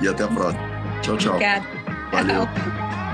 [0.00, 0.62] e até a próxima.
[1.02, 1.32] Tchau, tchau.
[1.34, 1.66] Obrigada.
[2.12, 2.46] Valeu.
[2.46, 3.07] Tchau.